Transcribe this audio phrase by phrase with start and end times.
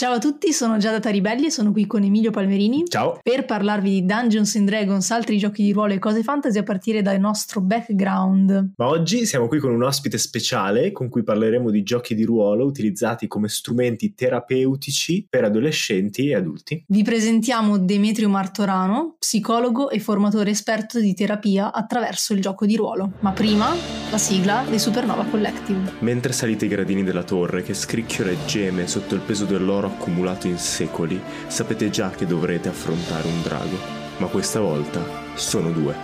[0.00, 2.84] Ciao a tutti, sono Giada Taribelli e sono qui con Emilio Palmerini.
[2.88, 3.18] Ciao.
[3.22, 7.02] Per parlarvi di Dungeons and Dragons, altri giochi di ruolo e cose fantasy a partire
[7.02, 8.72] dal nostro background.
[8.78, 12.64] Ma oggi siamo qui con un ospite speciale con cui parleremo di giochi di ruolo
[12.64, 16.82] utilizzati come strumenti terapeutici per adolescenti e adulti.
[16.86, 23.12] Vi presentiamo Demetrio Martorano, psicologo e formatore esperto di terapia attraverso il gioco di ruolo.
[23.20, 23.74] Ma prima,
[24.10, 25.92] la sigla dei Supernova Collective.
[25.98, 30.46] Mentre salite i gradini della torre che scricchiola e geme sotto il peso dell'oro accumulato
[30.46, 33.76] in secoli, sapete già che dovrete affrontare un drago.
[34.18, 35.00] Ma questa volta
[35.34, 35.94] sono due.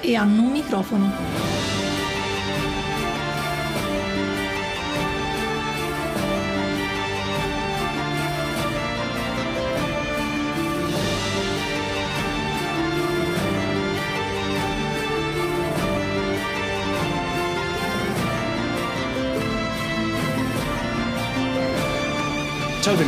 [0.00, 1.87] E hanno un microfono.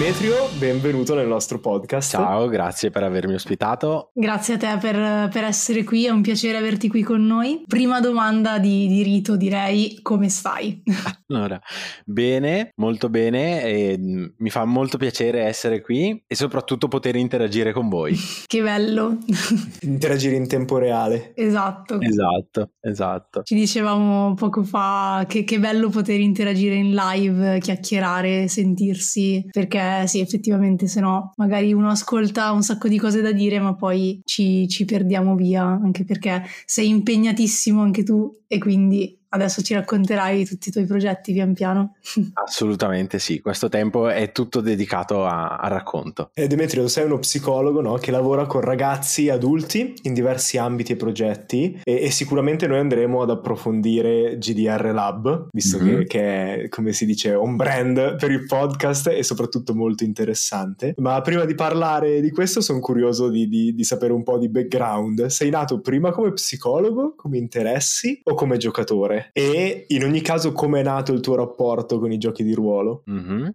[0.01, 2.13] Demetrio, benvenuto nel nostro podcast.
[2.13, 4.13] Ciao, grazie per avermi ospitato.
[4.15, 7.65] Grazie a te per, per essere qui, è un piacere averti qui con noi.
[7.67, 10.83] Prima domanda di, di rito direi, come stai?
[11.31, 11.61] Allora,
[12.05, 13.97] bene, molto bene, e
[14.37, 18.17] mi fa molto piacere essere qui e soprattutto poter interagire con voi.
[18.49, 19.17] che bello!
[19.83, 21.33] interagire in tempo reale.
[21.37, 22.01] Esatto.
[22.01, 23.43] Esatto, esatto.
[23.45, 30.21] Ci dicevamo poco fa che, che bello poter interagire in live, chiacchierare, sentirsi, perché sì,
[30.21, 34.69] effettivamente se no magari uno ascolta un sacco di cose da dire ma poi ci,
[34.69, 40.69] ci perdiamo via, anche perché sei impegnatissimo anche tu e quindi adesso ci racconterai tutti
[40.69, 41.97] i tuoi progetti pian piano.
[42.35, 46.31] Assolutamente sì, questo tempo è tutto dedicato a, a racconto.
[46.35, 47.95] E Demetrio, sei uno psicologo no?
[47.95, 53.23] che lavora con ragazzi adulti in diversi ambiti e progetti e, e sicuramente noi andremo
[53.23, 55.99] ad approfondire GDR Lab, visto mm-hmm.
[56.01, 60.95] che, che, è, come si dice, un brand per il podcast e soprattutto molto interessante.
[60.99, 64.49] Ma prima di parlare di questo sono curioso di, di, di sapere un po' di
[64.49, 65.27] background.
[65.27, 69.20] Sei nato prima come psicologo, come interessi o come giocatore?
[69.33, 73.03] E in ogni caso, come è nato il tuo rapporto con i giochi di ruolo?
[73.11, 73.49] Mm-hmm.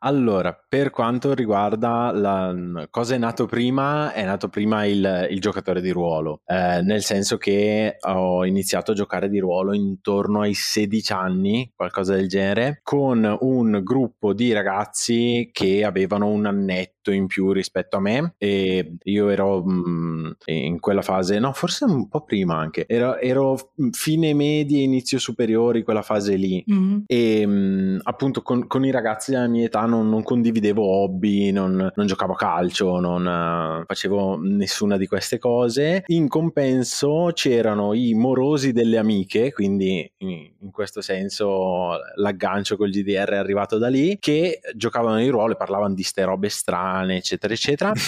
[0.00, 5.80] Allora, per quanto riguarda la cosa è nato prima, è nato prima il, il giocatore
[5.80, 11.12] di ruolo, eh, nel senso che ho iniziato a giocare di ruolo intorno ai 16
[11.12, 17.52] anni, qualcosa del genere, con un gruppo di ragazzi che avevano un annetto in più
[17.52, 22.22] rispetto a me e io ero mh, mm, in quella fase, no, forse un po'
[22.22, 23.56] prima anche, ero, ero
[23.92, 26.64] fine medie, inizio inizio superiori, quella fase lì.
[26.70, 26.98] Mm-hmm.
[27.06, 31.90] E mh, appunto con, con, i ragazzi della mia età non, non condividevo hobby, non,
[31.94, 36.04] non, giocavo a calcio, non uh, facevo nessuna di queste cose.
[36.06, 43.30] In compenso c'erano i morosi delle amiche, quindi in, in questo senso l'aggancio col GDR
[43.30, 47.52] è arrivato da lì, che giocavano di ruolo e parlavano di ste robe strane, eccetera,
[47.52, 47.92] eccetera.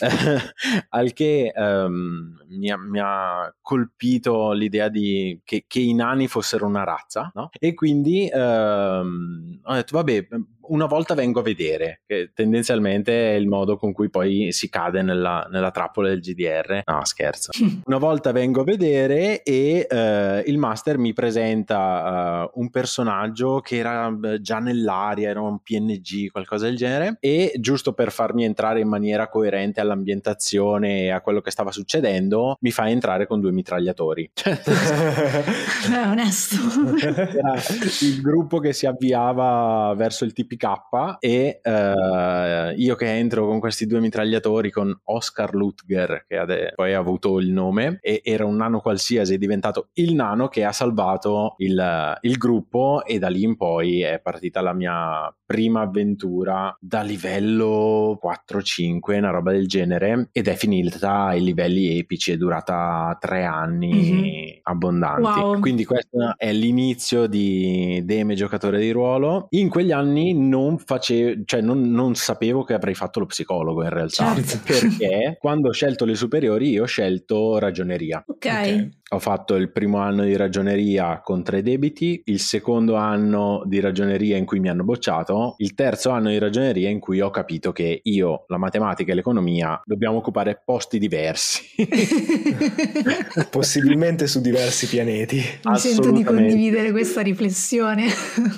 [0.90, 6.66] Al che um, mi, ha, mi, ha, colpito l'idea di che, che i nani fossero
[6.66, 7.50] una razza, no?
[7.58, 10.26] E quindi ehm, ho detto, vabbè,
[10.68, 15.02] una volta vengo a vedere, che tendenzialmente è il modo con cui poi si cade
[15.02, 16.82] nella, nella trappola del GDR.
[16.84, 17.50] No, scherzo.
[17.84, 23.76] una volta vengo a vedere e eh, il master mi presenta uh, un personaggio che
[23.76, 28.88] era già nell'aria, era un PNG, qualcosa del genere, e giusto per farmi entrare in
[28.88, 34.30] maniera coerente all'ambientazione e a quello che stava succedendo, mi fa entrare con due mitragliatori.
[34.42, 36.56] È onesto.
[37.00, 37.54] Era
[38.02, 43.86] il gruppo che si avviava verso il TPK e uh, io che entro con questi
[43.86, 48.56] due mitragliatori con Oscar Lutger che ade- poi ha avuto il nome e era un
[48.56, 53.44] nano qualsiasi è diventato il nano che ha salvato il, il gruppo e da lì
[53.44, 60.28] in poi è partita la mia prima avventura da livello 4-5 una roba del genere
[60.32, 64.58] ed è finita ai livelli epici è durata tre anni mm-hmm.
[64.62, 65.60] abbondanti wow.
[65.60, 71.60] quindi questo è l'inizio di Deme giocatore di ruolo in quegli anni non facevo, cioè
[71.60, 74.58] non, non, sapevo che avrei fatto lo psicologo in realtà, certo.
[74.64, 78.22] perché quando ho scelto le superiori io ho scelto ragioneria.
[78.26, 78.36] Ok.
[78.36, 78.90] okay.
[79.10, 84.36] Ho fatto il primo anno di ragioneria con tre debiti, il secondo anno di ragioneria
[84.36, 88.00] in cui mi hanno bocciato, il terzo anno di ragioneria in cui ho capito che
[88.02, 91.64] io, la matematica e l'economia dobbiamo occupare posti diversi.
[93.48, 95.42] Possibilmente su diversi pianeti.
[95.62, 98.08] Mi sento di condividere questa riflessione.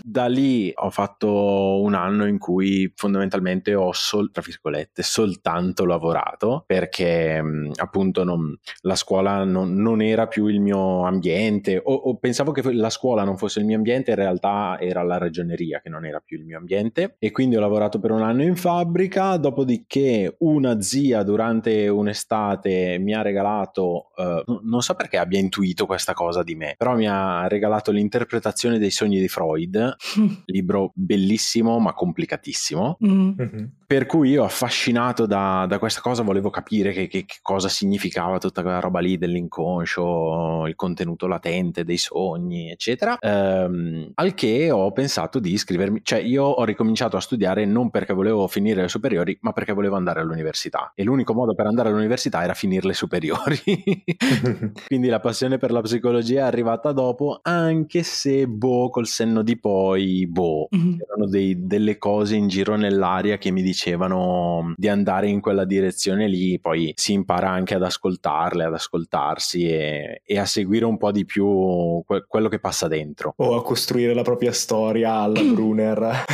[0.03, 6.65] Da lì ho fatto un anno in cui fondamentalmente ho sol, tra virgolette, soltanto lavorato
[6.67, 7.43] perché
[7.77, 12.73] appunto non, la scuola non, non, era più il mio ambiente o, o, pensavo che
[12.73, 16.21] la scuola non fosse il mio ambiente, in realtà era la ragioneria che non era
[16.21, 20.81] più il mio ambiente e quindi ho lavorato per un anno in fabbrica, dopodiché una
[20.81, 26.55] zia durante un'estate mi ha regalato, eh, non so perché abbia intuito questa cosa di
[26.55, 29.97] me, però mi ha regalato l'interpretazione dei sogni di Freud,
[30.47, 33.31] libro bellissimo ma complicatissimo, mm.
[33.41, 33.65] mm-hmm.
[33.87, 38.39] per cui io affascinato da, da, questa cosa volevo capire che, che, che, cosa significava
[38.39, 44.91] tutta quella roba lì dell'inconscio, il contenuto latente dei sogni, eccetera, ehm, al che ho
[44.93, 49.39] pensato di iscrivermi, cioè io ho ricominciato a studiare non perché volevo finire le superiori,
[49.43, 53.59] ma perché volevo andare all'università e l'unico modo per andare all'università era finire le superiori.
[54.87, 59.59] Quindi la passione per la psicologia è arrivata dopo, anche se boh, col senno di
[59.59, 60.99] poi, boh, mm-hmm.
[61.01, 66.29] erano dei, delle cose in giro nell'aria che mi dicevano di andare in quella direzione
[66.29, 71.13] lì, poi si impara anche ad ascoltarle, ad ascoltarsi e, e a seguire un po'
[71.13, 73.35] di più que- quello che passa dentro.
[73.37, 76.25] O a costruire la propria storia alla Brunner.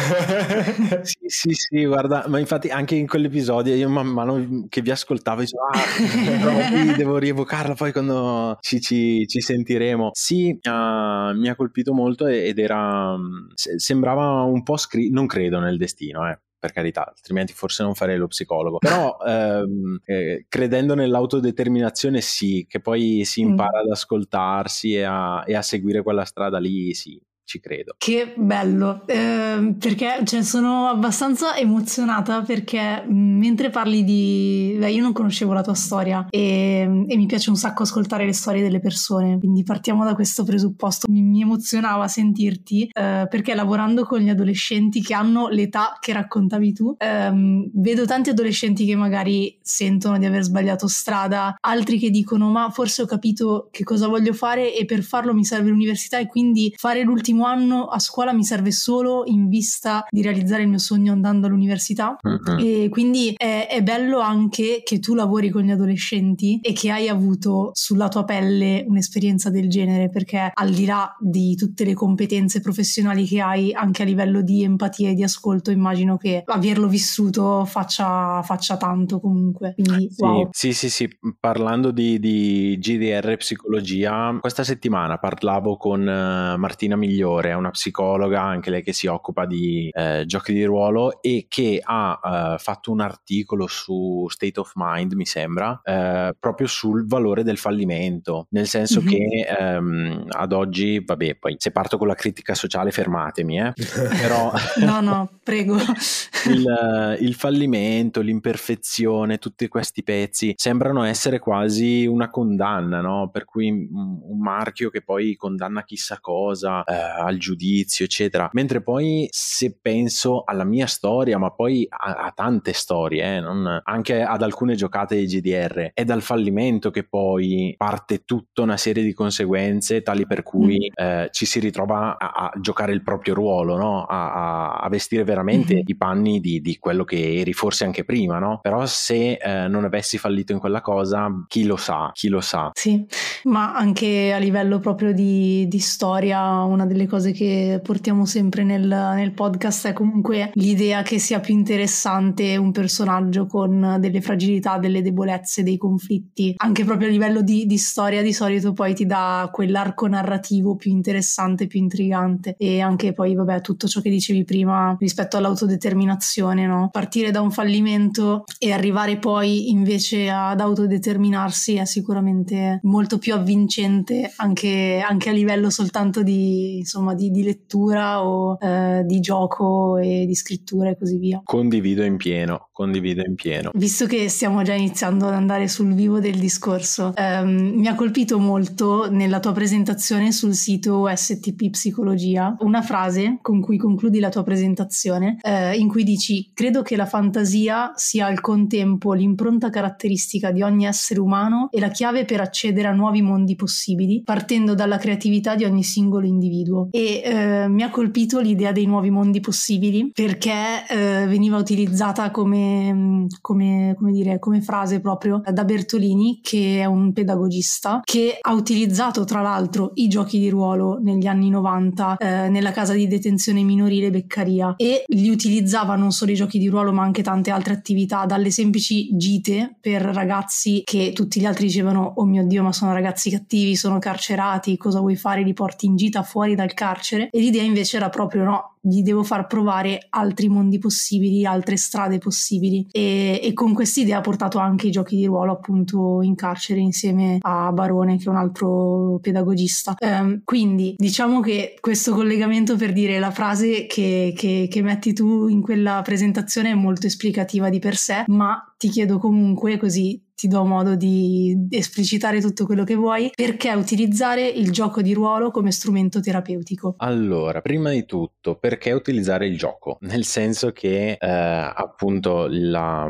[1.03, 5.41] sì, sì, sì, guarda, ma infatti anche in quell'episodio io man mano che vi ascoltavo
[5.41, 10.11] dicevo, ah, devo rievocarla poi quando ci, ci, ci sentiremo.
[10.13, 13.17] Sì, uh, mi ha colpito molto ed era,
[13.55, 18.17] sembrava un po' scritto, non credo nel destino, eh per carità, altrimenti forse non farei
[18.17, 18.79] lo psicologo.
[18.79, 23.49] Però ehm, eh, credendo nell'autodeterminazione sì, che poi si mm.
[23.49, 23.85] impara mm.
[23.85, 27.95] ad ascoltarsi e a, e a, seguire quella strada lì, sì, ci credo.
[27.97, 34.77] Che bello, eh, perché cioè, sono abbastanza emozionata perché mm, mentre parli di...
[34.79, 38.33] Beh, io non conoscevo la tua storia e, e, mi piace un sacco ascoltare le
[38.33, 41.07] storie delle persone, quindi partiamo da questo presupposto.
[41.09, 46.73] Mi, mi emozionava sentirti eh, perché lavorando con gli adolescenti che hanno l'età che raccontavi
[46.73, 52.51] tu, ehm, vedo tanti adolescenti che magari sentono di aver sbagliato strada, altri che dicono
[52.51, 56.27] ma forse ho capito che cosa voglio fare e per farlo mi serve l'università e
[56.27, 60.69] quindi fare l'ultimo prossimo anno a scuola mi serve solo in vista di realizzare il
[60.69, 62.59] mio sogno andando all'università uh-huh.
[62.59, 67.09] e quindi è, è, bello anche che tu lavori con gli adolescenti e che hai
[67.09, 72.61] avuto sulla tua pelle un'esperienza del genere perché al di là di tutte le competenze
[72.61, 77.65] professionali che hai anche a livello di empatia e di ascolto immagino che averlo vissuto
[77.65, 80.49] faccia, faccia tanto comunque quindi sì, wow.
[80.53, 81.09] sì sì sì
[81.39, 87.71] parlando di, di GDR psicologia questa settimana parlavo con uh, Martina Migliore Migliore, è una
[87.71, 92.59] psicologa, anche lei che si occupa di eh, giochi di ruolo e che ha eh,
[92.59, 98.47] fatto un articolo su State of Mind, mi sembra, eh, proprio sul valore del fallimento,
[98.51, 99.11] nel senso mm-hmm.
[99.11, 103.73] che ehm, ad oggi, vabbè, poi se parto con la critica sociale fermatemi, eh,
[104.21, 104.53] però...
[104.77, 105.77] no, no, prego.
[106.49, 113.31] il, il fallimento, l'imperfezione, tutti questi pezzi sembrano essere quasi una condanna, no?
[113.31, 118.49] Per cui un marchio che poi condanna chissà cosa, eh, al giudizio, eccetera.
[118.53, 123.81] Mentre poi se penso alla mia storia, ma poi a, a tante storie, eh, non,
[123.85, 129.03] anche ad alcune giocate di GDR, è dal fallimento che poi parte tutta una serie
[129.03, 131.05] di conseguenze tali per cui mm.
[131.05, 134.05] eh, ci si ritrova a, a, giocare il proprio ruolo, no?
[134.05, 135.85] a, a, vestire veramente mm-hmm.
[135.87, 138.61] i panni di, di, quello che eri forse anche prima, no?
[138.63, 142.71] Però se eh, non avessi fallito in quella cosa, chi lo sa, chi lo sa.
[142.75, 143.05] Sì,
[143.45, 148.87] ma anche a livello proprio di, di storia, una delle cose che portiamo sempre nel,
[148.87, 155.03] nel, podcast è comunque l'idea che sia più interessante un personaggio con delle fragilità, delle
[155.03, 156.55] debolezze, dei conflitti.
[156.57, 160.91] Anche proprio a livello di, di storia di solito poi ti dà quell'arco narrativo più
[160.91, 166.89] interessante, più intrigante e anche poi vabbè tutto ciò che dicevi prima rispetto all'autodeterminazione, no?
[166.91, 174.33] Partire da un fallimento e arrivare poi invece ad autodeterminarsi è sicuramente molto più avvincente
[174.37, 180.25] anche, anche a livello soltanto di insomma di, di lettura o eh, di gioco e
[180.27, 181.43] di scrittura e così via.
[181.45, 183.71] Condivido in pieno, condivido in pieno.
[183.75, 188.39] Visto che stiamo già iniziando ad andare sul vivo del discorso, ehm, mi ha colpito
[188.39, 194.43] molto nella tua presentazione sul sito STP Psicologia una frase con cui concludi la tua
[194.43, 200.63] presentazione eh, in cui dici credo che la fantasia sia al contempo l'impronta caratteristica di
[200.63, 205.55] ogni essere umano e la chiave per accedere a nuovi mondi possibili partendo dalla creatività
[205.55, 210.11] di ogni singolo individuo terapeutico e eh, mi ha colpito l'idea dei nuovi mondi possibili
[210.13, 216.85] perché eh, veniva utilizzata come, come, come, dire, come frase proprio da Bertolini che è
[216.85, 222.49] un pedagogista che ha utilizzato tra l'altro i giochi di ruolo negli anni 90 eh,
[222.49, 224.75] nella casa di detenzione minorile Beccaria.
[224.77, 228.51] E li utilizzava non solo i giochi di ruolo ma anche tante altre attività dalle
[228.51, 233.31] semplici gite per ragazzi che tutti gli altri dicevano oh mio dio ma sono ragazzi
[233.31, 235.43] cattivi sono carcerati cosa vuoi fare?
[235.43, 239.25] Li porti in gita fuori dal carcere e l'idea invece era proprio no gli devo
[239.25, 244.87] far provare altri mondi possibili, altre strade possibili e, e con quest'idea ha portato anche
[244.87, 249.97] i giochi di ruolo appunto in carcere insieme a Barone che è un altro pedagogista.
[249.99, 255.49] Um, quindi diciamo che questo collegamento per dire la frase che, che, che metti tu
[255.49, 260.49] in quella presentazione è molto esplicativa di per sé, ma ti chiedo comunque così ti
[260.49, 265.73] do modo di esplicitare tutto quello che vuoi, perché utilizzare il gioco di ruolo come
[265.73, 266.95] strumento terapeutico?
[266.99, 269.99] Allora, prima di tutto, perché utilizzare il gioco?
[270.01, 273.09] Nel senso che eh, appunto la,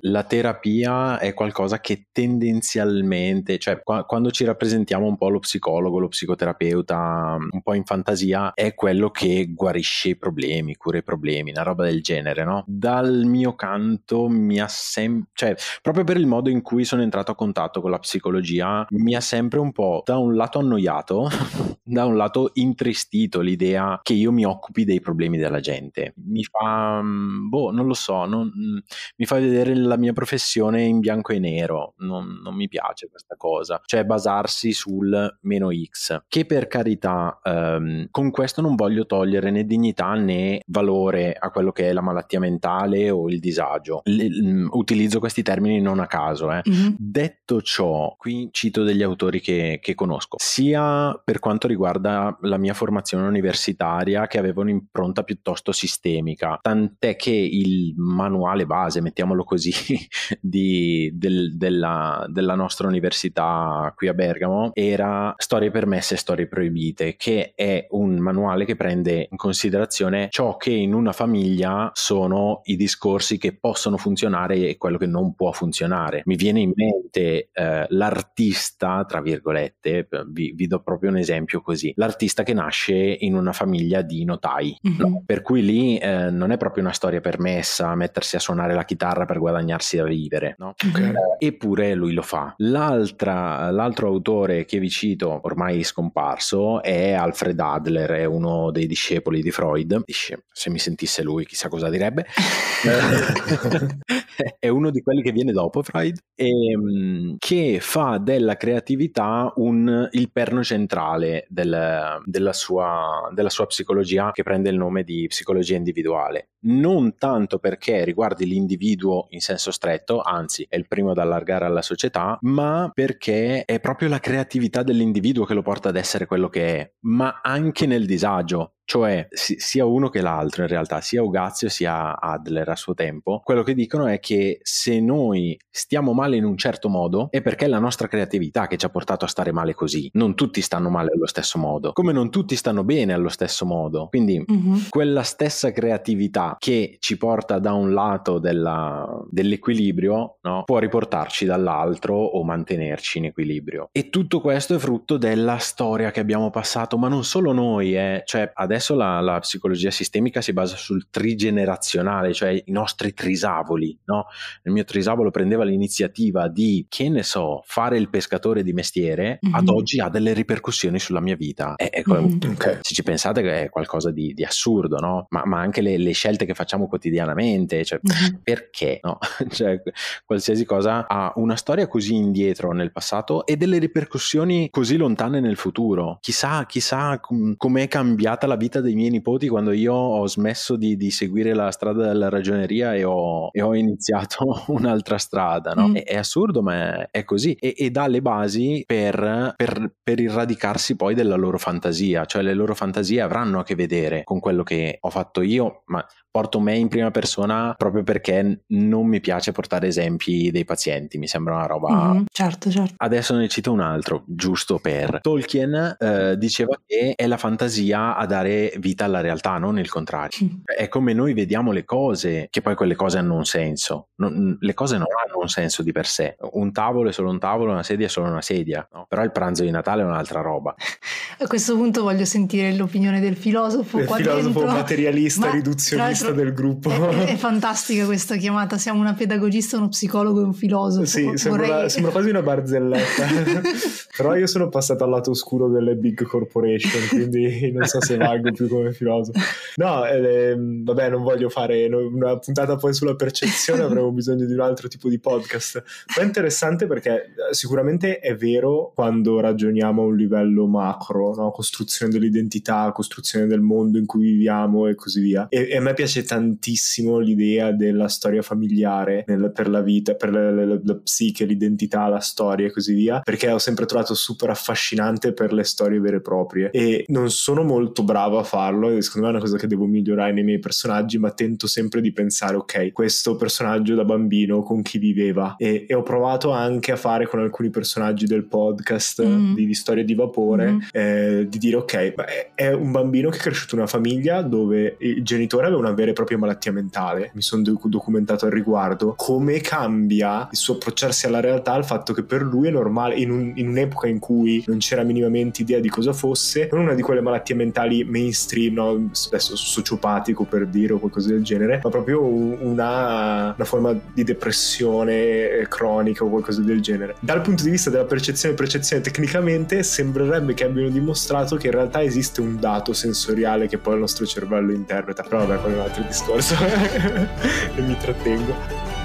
[0.00, 5.98] la, terapia è qualcosa che tendenzialmente, cioè qua, quando ci rappresentiamo un po' lo psicologo,
[5.98, 11.50] lo psicoterapeuta, un po' in fantasia, è quello che guarisce i problemi, cura i problemi,
[11.50, 12.64] una roba del genere, no?
[12.66, 17.32] Dal mio canto mi ha sempre, cioè proprio per il modo in cui sono entrato
[17.32, 21.28] a contatto con la psicologia mi ha sempre un po' da un lato annoiato,
[21.82, 26.14] da un lato intristito l'idea che io mi occupi dei problemi della gente.
[26.26, 28.78] Mi fa, mm, boh, non lo so, non, mm,
[29.16, 33.36] mi fa vedere la mia professione in bianco e nero, non, non mi piace questa
[33.36, 39.50] cosa, cioè basarsi sul meno X, che per carità ehm, con questo non voglio togliere
[39.50, 44.00] né dignità né valore a quello che è la malattia mentale o il disagio.
[44.04, 46.50] L- mm, utilizzo questi termini non a caso.
[46.52, 46.62] Eh.
[46.68, 46.94] Mm-hmm.
[46.98, 52.74] Detto ciò, qui cito degli autori che, che, conosco, sia per quanto riguarda la mia
[52.74, 59.72] formazione universitaria che aveva un'impronta piuttosto sistemica, tant'è che il manuale base, mettiamolo così,
[60.40, 67.16] di, del, della, della nostra università qui a Bergamo era Storie permesse e storie proibite,
[67.16, 72.76] che è un manuale che prende in considerazione ciò che in una famiglia sono i
[72.76, 76.22] discorsi che possono funzionare e quello che non può funzionare.
[76.24, 81.92] Mi viene in mente eh, l'artista, tra virgolette, vi, vi, do proprio un esempio così,
[81.96, 84.98] l'artista che nasce in una famiglia di notai, mm-hmm.
[84.98, 85.22] no?
[85.24, 89.24] per cui lì eh, non è proprio una storia permessa mettersi a suonare la chitarra
[89.24, 90.74] per guadagnarsi da vivere, no?
[90.86, 91.10] okay.
[91.10, 92.54] eh, eppure lui lo fa.
[92.58, 99.50] l'altro autore che vi cito, ormai scomparso, è Alfred Adler, è uno dei discepoli di
[99.50, 102.26] Freud, se mi sentisse lui chissà cosa direbbe,
[104.58, 110.30] è uno di quelli che viene dopo Freud ehm, che fa della creatività un, il
[110.30, 116.49] perno centrale del, della, sua, della sua psicologia che prende il nome di psicologia individuale.
[116.62, 121.82] Non tanto perché riguardi l'individuo in senso stretto, anzi è il primo ad allargare alla
[121.82, 126.78] società, ma perché è proprio la creatività dell'individuo che lo porta ad essere quello che
[126.78, 132.18] è, ma anche nel disagio cioè sia uno che l'altro in realtà, sia Ugazio sia
[132.18, 136.56] Adler a suo tempo, quello che dicono è che se noi stiamo male in un
[136.56, 139.74] certo modo è perché è la nostra creatività che ci ha portato a stare male
[139.74, 140.10] così.
[140.14, 144.08] Non tutti stanno male allo stesso modo, come non tutti stanno bene allo stesso modo.
[144.08, 144.88] Quindi mm-hmm.
[144.88, 150.62] quella stessa creatività che ci porta da un lato della, dell'equilibrio no?
[150.64, 153.88] può riportarci dall'altro o mantenerci in equilibrio.
[153.92, 158.22] E tutto questo è frutto della storia che abbiamo passato, ma non solo noi, eh.
[158.24, 163.98] cioè adesso la, la, psicologia sistemica si basa sul trigenerazionale, cioè i nostri trisavoli.
[164.04, 164.26] No?
[164.64, 169.54] Il mio trisavolo prendeva l'iniziativa di, che ne so, fare il pescatore di mestiere, mm-hmm.
[169.54, 171.74] ad oggi ha delle ripercussioni sulla mia vita.
[171.76, 172.52] È, è, mm-hmm.
[172.52, 172.78] okay.
[172.82, 175.26] Se ci pensate è qualcosa di, di assurdo, no?
[175.30, 178.34] ma, ma, anche le, le, scelte che facciamo quotidianamente, cioè, mm-hmm.
[178.42, 179.00] perché?
[179.02, 179.18] No?
[179.50, 179.80] cioè,
[180.24, 185.56] qualsiasi cosa ha una storia così indietro nel passato e delle ripercussioni così lontane nel
[185.56, 186.18] futuro.
[186.20, 190.96] Chissà, chissà com- com'è cambiata la vita dei miei nipoti quando io ho smesso di,
[190.96, 195.88] di seguire la strada della ragioneria e ho, e ho iniziato un'altra strada, no?
[195.88, 195.96] Mm.
[195.96, 197.54] È, è, assurdo, ma è, così.
[197.54, 202.42] E, e, dà le basi per, per, per il radicarsi poi della loro fantasia, cioè
[202.42, 206.60] le loro fantasie avranno a che vedere con quello che ho fatto io, ma porto
[206.60, 211.54] me in prima persona proprio perché non mi piace portare esempi dei pazienti, mi sembra
[211.54, 211.90] una roba...
[211.90, 212.94] Mm-hmm, certo, certo.
[212.96, 215.20] Adesso ne cito un altro, giusto per...
[215.20, 220.38] Tolkien eh, diceva che è la fantasia a dare vita alla realtà, non il contrario.
[220.42, 220.48] Mm.
[220.64, 224.08] È come noi vediamo le cose, che poi quelle cose hanno un senso.
[224.16, 226.36] Non, le cose non hanno un senso di per sé.
[226.52, 229.06] Un tavolo è solo un tavolo, una sedia è solo una sedia, no?
[229.08, 230.74] però il pranzo di Natale è un'altra roba.
[231.38, 233.98] A questo punto voglio sentire l'opinione del filosofo.
[233.98, 234.66] Il filosofo dentro.
[234.66, 236.90] materialista, Ma, riduzionista del gruppo.
[236.90, 238.78] È, è, fantastica questa chiamata.
[238.78, 241.06] Siamo una pedagogista, uno psicologo e un filosofo.
[241.06, 241.90] Sì, sembra, Vorrei...
[241.90, 243.26] sembra quasi una barzelletta.
[244.16, 248.52] però io sono passato al lato oscuro delle big corporation, quindi non so se valgo
[248.52, 249.38] più come filosofo.
[249.76, 254.60] No, eh, vabbè, non voglio fare una puntata poi sulla percezione, avremo bisogno di un
[254.60, 255.82] altro tipo di podcast.
[256.16, 261.50] Ma è interessante perché eh, sicuramente è vero quando ragioniamo a un livello macro, no?
[261.50, 265.46] costruzione dell'identità, costruzione del mondo in cui viviamo e così via.
[265.48, 270.30] E, e a me piace tantissimo l'idea della storia familiare nel, per la vita, per
[270.30, 274.14] la, la, la, la psiche, l'identità, la storia e così via, perché ho sempre trovato
[274.14, 278.90] super affascinante per le storie vere e proprie e non sono molto bravo a farlo
[278.90, 282.00] e secondo me è una cosa che devo migliorare nei miei personaggi, ma tento sempre
[282.00, 286.92] di pensare ok, questo personaggio da bambino con chi viveva e, e ho provato anche
[286.92, 289.54] a fare con alcuni personaggi del podcast mm.
[289.54, 290.78] di, di, storie di vapore mm.
[290.92, 292.14] eh, di dire ok,
[292.54, 296.10] è un bambino che è cresciuto in una famiglia dove il genitore aveva una vera
[296.10, 301.40] e propria malattia mentale, mi sono documentato al riguardo, come cambia il suo approcciarsi alla
[301.40, 304.78] realtà il fatto che per lui è normale in, un, in un'epoca in cui non
[304.78, 309.08] c'era minimamente idea di cosa fosse, non una di quelle malattie mentali mainstream, no?
[309.12, 315.66] spesso sociopatico per dire o qualcosa del genere, ma proprio una, una forma di depressione
[315.68, 317.16] cronica o qualcosa del genere.
[317.20, 322.02] Dal punto di vista della percezione percezione tecnicamente sembrerebbe che abbiano dimostrato che in realtà
[322.02, 325.84] esiste un dato sensoriale che poi il nostro cervello interpreta, però vabbè, quello è un
[325.90, 326.54] altro discorso
[327.74, 328.99] e mi trattengo.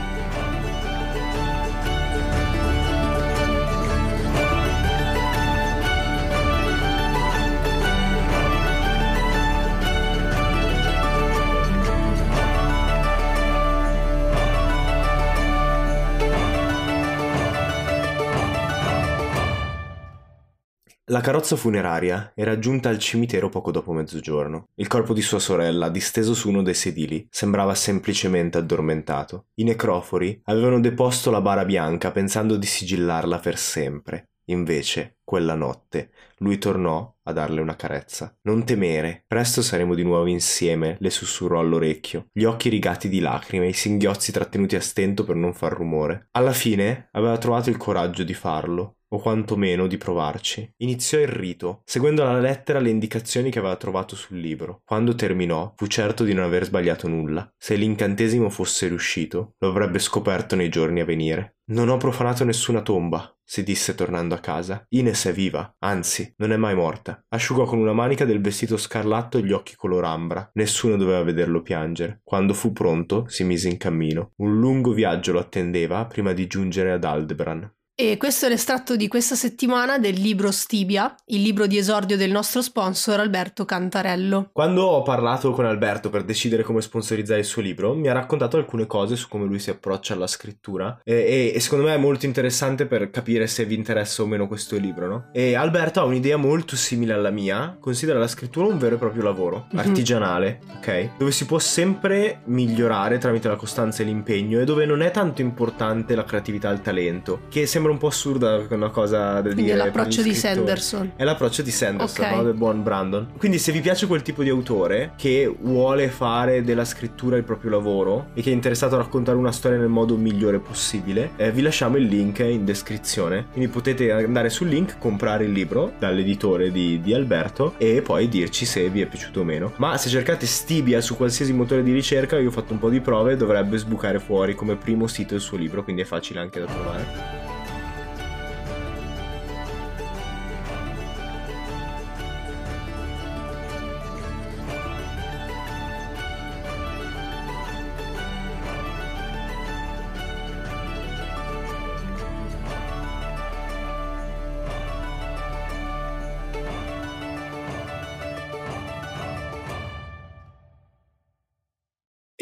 [21.09, 24.69] La carrozza funeraria era giunta al cimitero poco dopo mezzogiorno.
[24.73, 29.49] Il corpo di sua sorella, disteso su uno dei sedili, sembrava semplicemente addormentato.
[29.59, 34.29] I necrofori avevano deposto la bara bianca pensando di sigillarla per sempre.
[34.45, 38.35] Invece, quella notte, lui tornò a darle una carezza.
[38.43, 43.67] Non temere, presto saremo di nuovo insieme, le sussurrò all'orecchio, gli occhi rigati di lacrime,
[43.67, 46.27] i singhiozzi trattenuti a stento per non far rumore.
[46.31, 50.69] Alla fine aveva trovato il coraggio di farlo, o quantomeno di provarci.
[50.77, 54.81] Iniziò il rito, seguendo alla lettera le indicazioni che aveva trovato sul libro.
[54.83, 57.47] Quando terminò, fu certo di non aver sbagliato nulla.
[57.57, 61.55] Se l'incantesimo fosse riuscito, lo avrebbe scoperto nei giorni a venire.
[61.67, 64.85] Non ho profanato nessuna tomba, si disse tornando a casa.
[64.89, 67.23] Ines è viva, anzi, non è mai morta.
[67.29, 70.47] Asciugò con una manica del vestito scarlatto gli occhi color ambra.
[70.53, 72.21] Nessuno doveva vederlo piangere.
[72.23, 74.33] Quando fu pronto, si mise in cammino.
[74.37, 77.71] Un lungo viaggio lo attendeva prima di giungere ad Aldebran.
[77.97, 82.29] E questo è l'estratto di questa settimana del libro Stibia, il libro di esordio del
[82.29, 84.49] nostro sponsor Alberto Cantarello.
[84.51, 88.57] Quando ho parlato con Alberto per decidere come sponsorizzare il suo libro, mi ha raccontato
[88.57, 91.97] alcune cose su come lui si approccia alla scrittura e, e, e secondo me è
[91.97, 95.29] molto interessante per capire se vi interessa o meno questo libro, no?
[95.31, 99.23] E Alberto ha un'idea molto simile alla mia, considera la scrittura un vero e proprio
[99.23, 99.79] lavoro, mhm.
[99.79, 101.11] artigianale, ok?
[101.17, 105.39] Dove si può sempre migliorare tramite la costanza e l'impegno e dove non è tanto
[105.39, 109.41] importante la creatività e il talento, che sembra sembra un po' assurda una cosa da
[109.41, 109.73] Quindi dire.
[109.73, 111.11] È l'approccio di Sanderson.
[111.15, 112.37] È l'approccio di Sanderson, okay.
[112.37, 112.43] no?
[112.43, 113.27] del buon Brandon.
[113.37, 117.71] Quindi se vi piace quel tipo di autore che vuole fare della scrittura il proprio
[117.71, 121.61] lavoro e che è interessato a raccontare una storia nel modo migliore possibile, eh, vi
[121.61, 123.47] lasciamo il link in descrizione.
[123.51, 128.65] Quindi potete andare sul link, comprare il libro dall'editore di, di Alberto e poi dirci
[128.65, 129.73] se vi è piaciuto o meno.
[129.77, 133.01] Ma se cercate Stibia su qualsiasi motore di ricerca, io ho fatto un po' di
[133.01, 136.65] prove, dovrebbe sbucare fuori come primo sito il suo libro, quindi è facile anche da
[136.65, 137.44] trovare.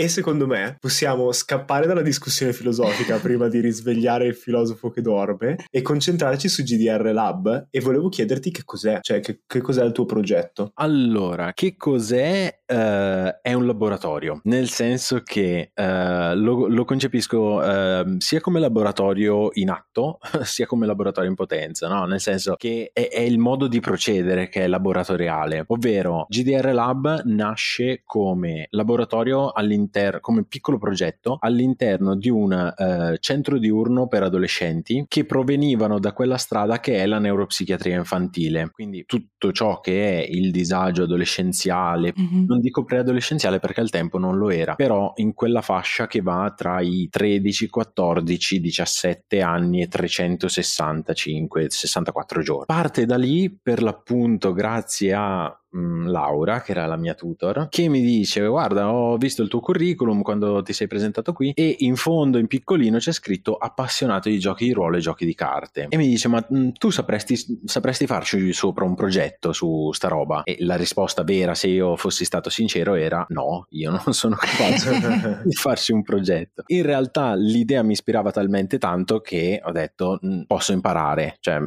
[0.04, 5.56] E secondo me possiamo scappare dalla discussione filosofica prima di risvegliare il filosofo che dorme
[5.72, 7.68] e concentrarci su GDR Lab.
[7.70, 10.72] E volevo chiederti che cos'è, cioè che, che cos'è il tuo progetto.
[10.74, 12.60] Allora, che cos'è?
[12.74, 19.50] Uh, è un laboratorio, nel senso che uh, lo, lo, concepisco uh, sia come laboratorio
[19.54, 22.06] in atto, sia come laboratorio in potenza, no?
[22.06, 27.22] nel senso che è, è il modo di procedere che è laboratoriale, ovvero GDR Lab
[27.26, 32.74] nasce come laboratorio all'interno, come piccolo progetto all'interno di un
[33.20, 39.06] centro diurno per adolescenti che provenivano da quella strada che è la neuropsichiatria infantile, quindi
[39.06, 42.46] tutto ciò che è il disagio adolescenziale, mm-hmm.
[42.46, 46.54] non dico preadolescenziale perché al tempo non lo era, però in quella fascia che va
[46.56, 52.66] tra i 13, 14, 17 anni e 365, 64 giorni.
[52.66, 58.02] Parte da lì per l'appunto grazie a Laura, che era la mia tutor, che mi
[58.02, 62.38] dice: Guarda, ho visto il tuo curriculum quando ti sei presentato qui, e in fondo,
[62.38, 65.88] in piccolino, c'è scritto appassionato di giochi di ruolo e giochi di carte.
[65.90, 70.44] E mi dice: Ma mm, tu sapresti, sapresti farci sopra un progetto su sta roba?
[70.44, 75.42] E la risposta vera, se io fossi stato sincero, era: No, io non sono capace
[75.44, 76.64] di farci un progetto.
[76.68, 81.60] In realtà l'idea mi ispirava talmente tanto che ho detto: mm, Posso imparare, cioè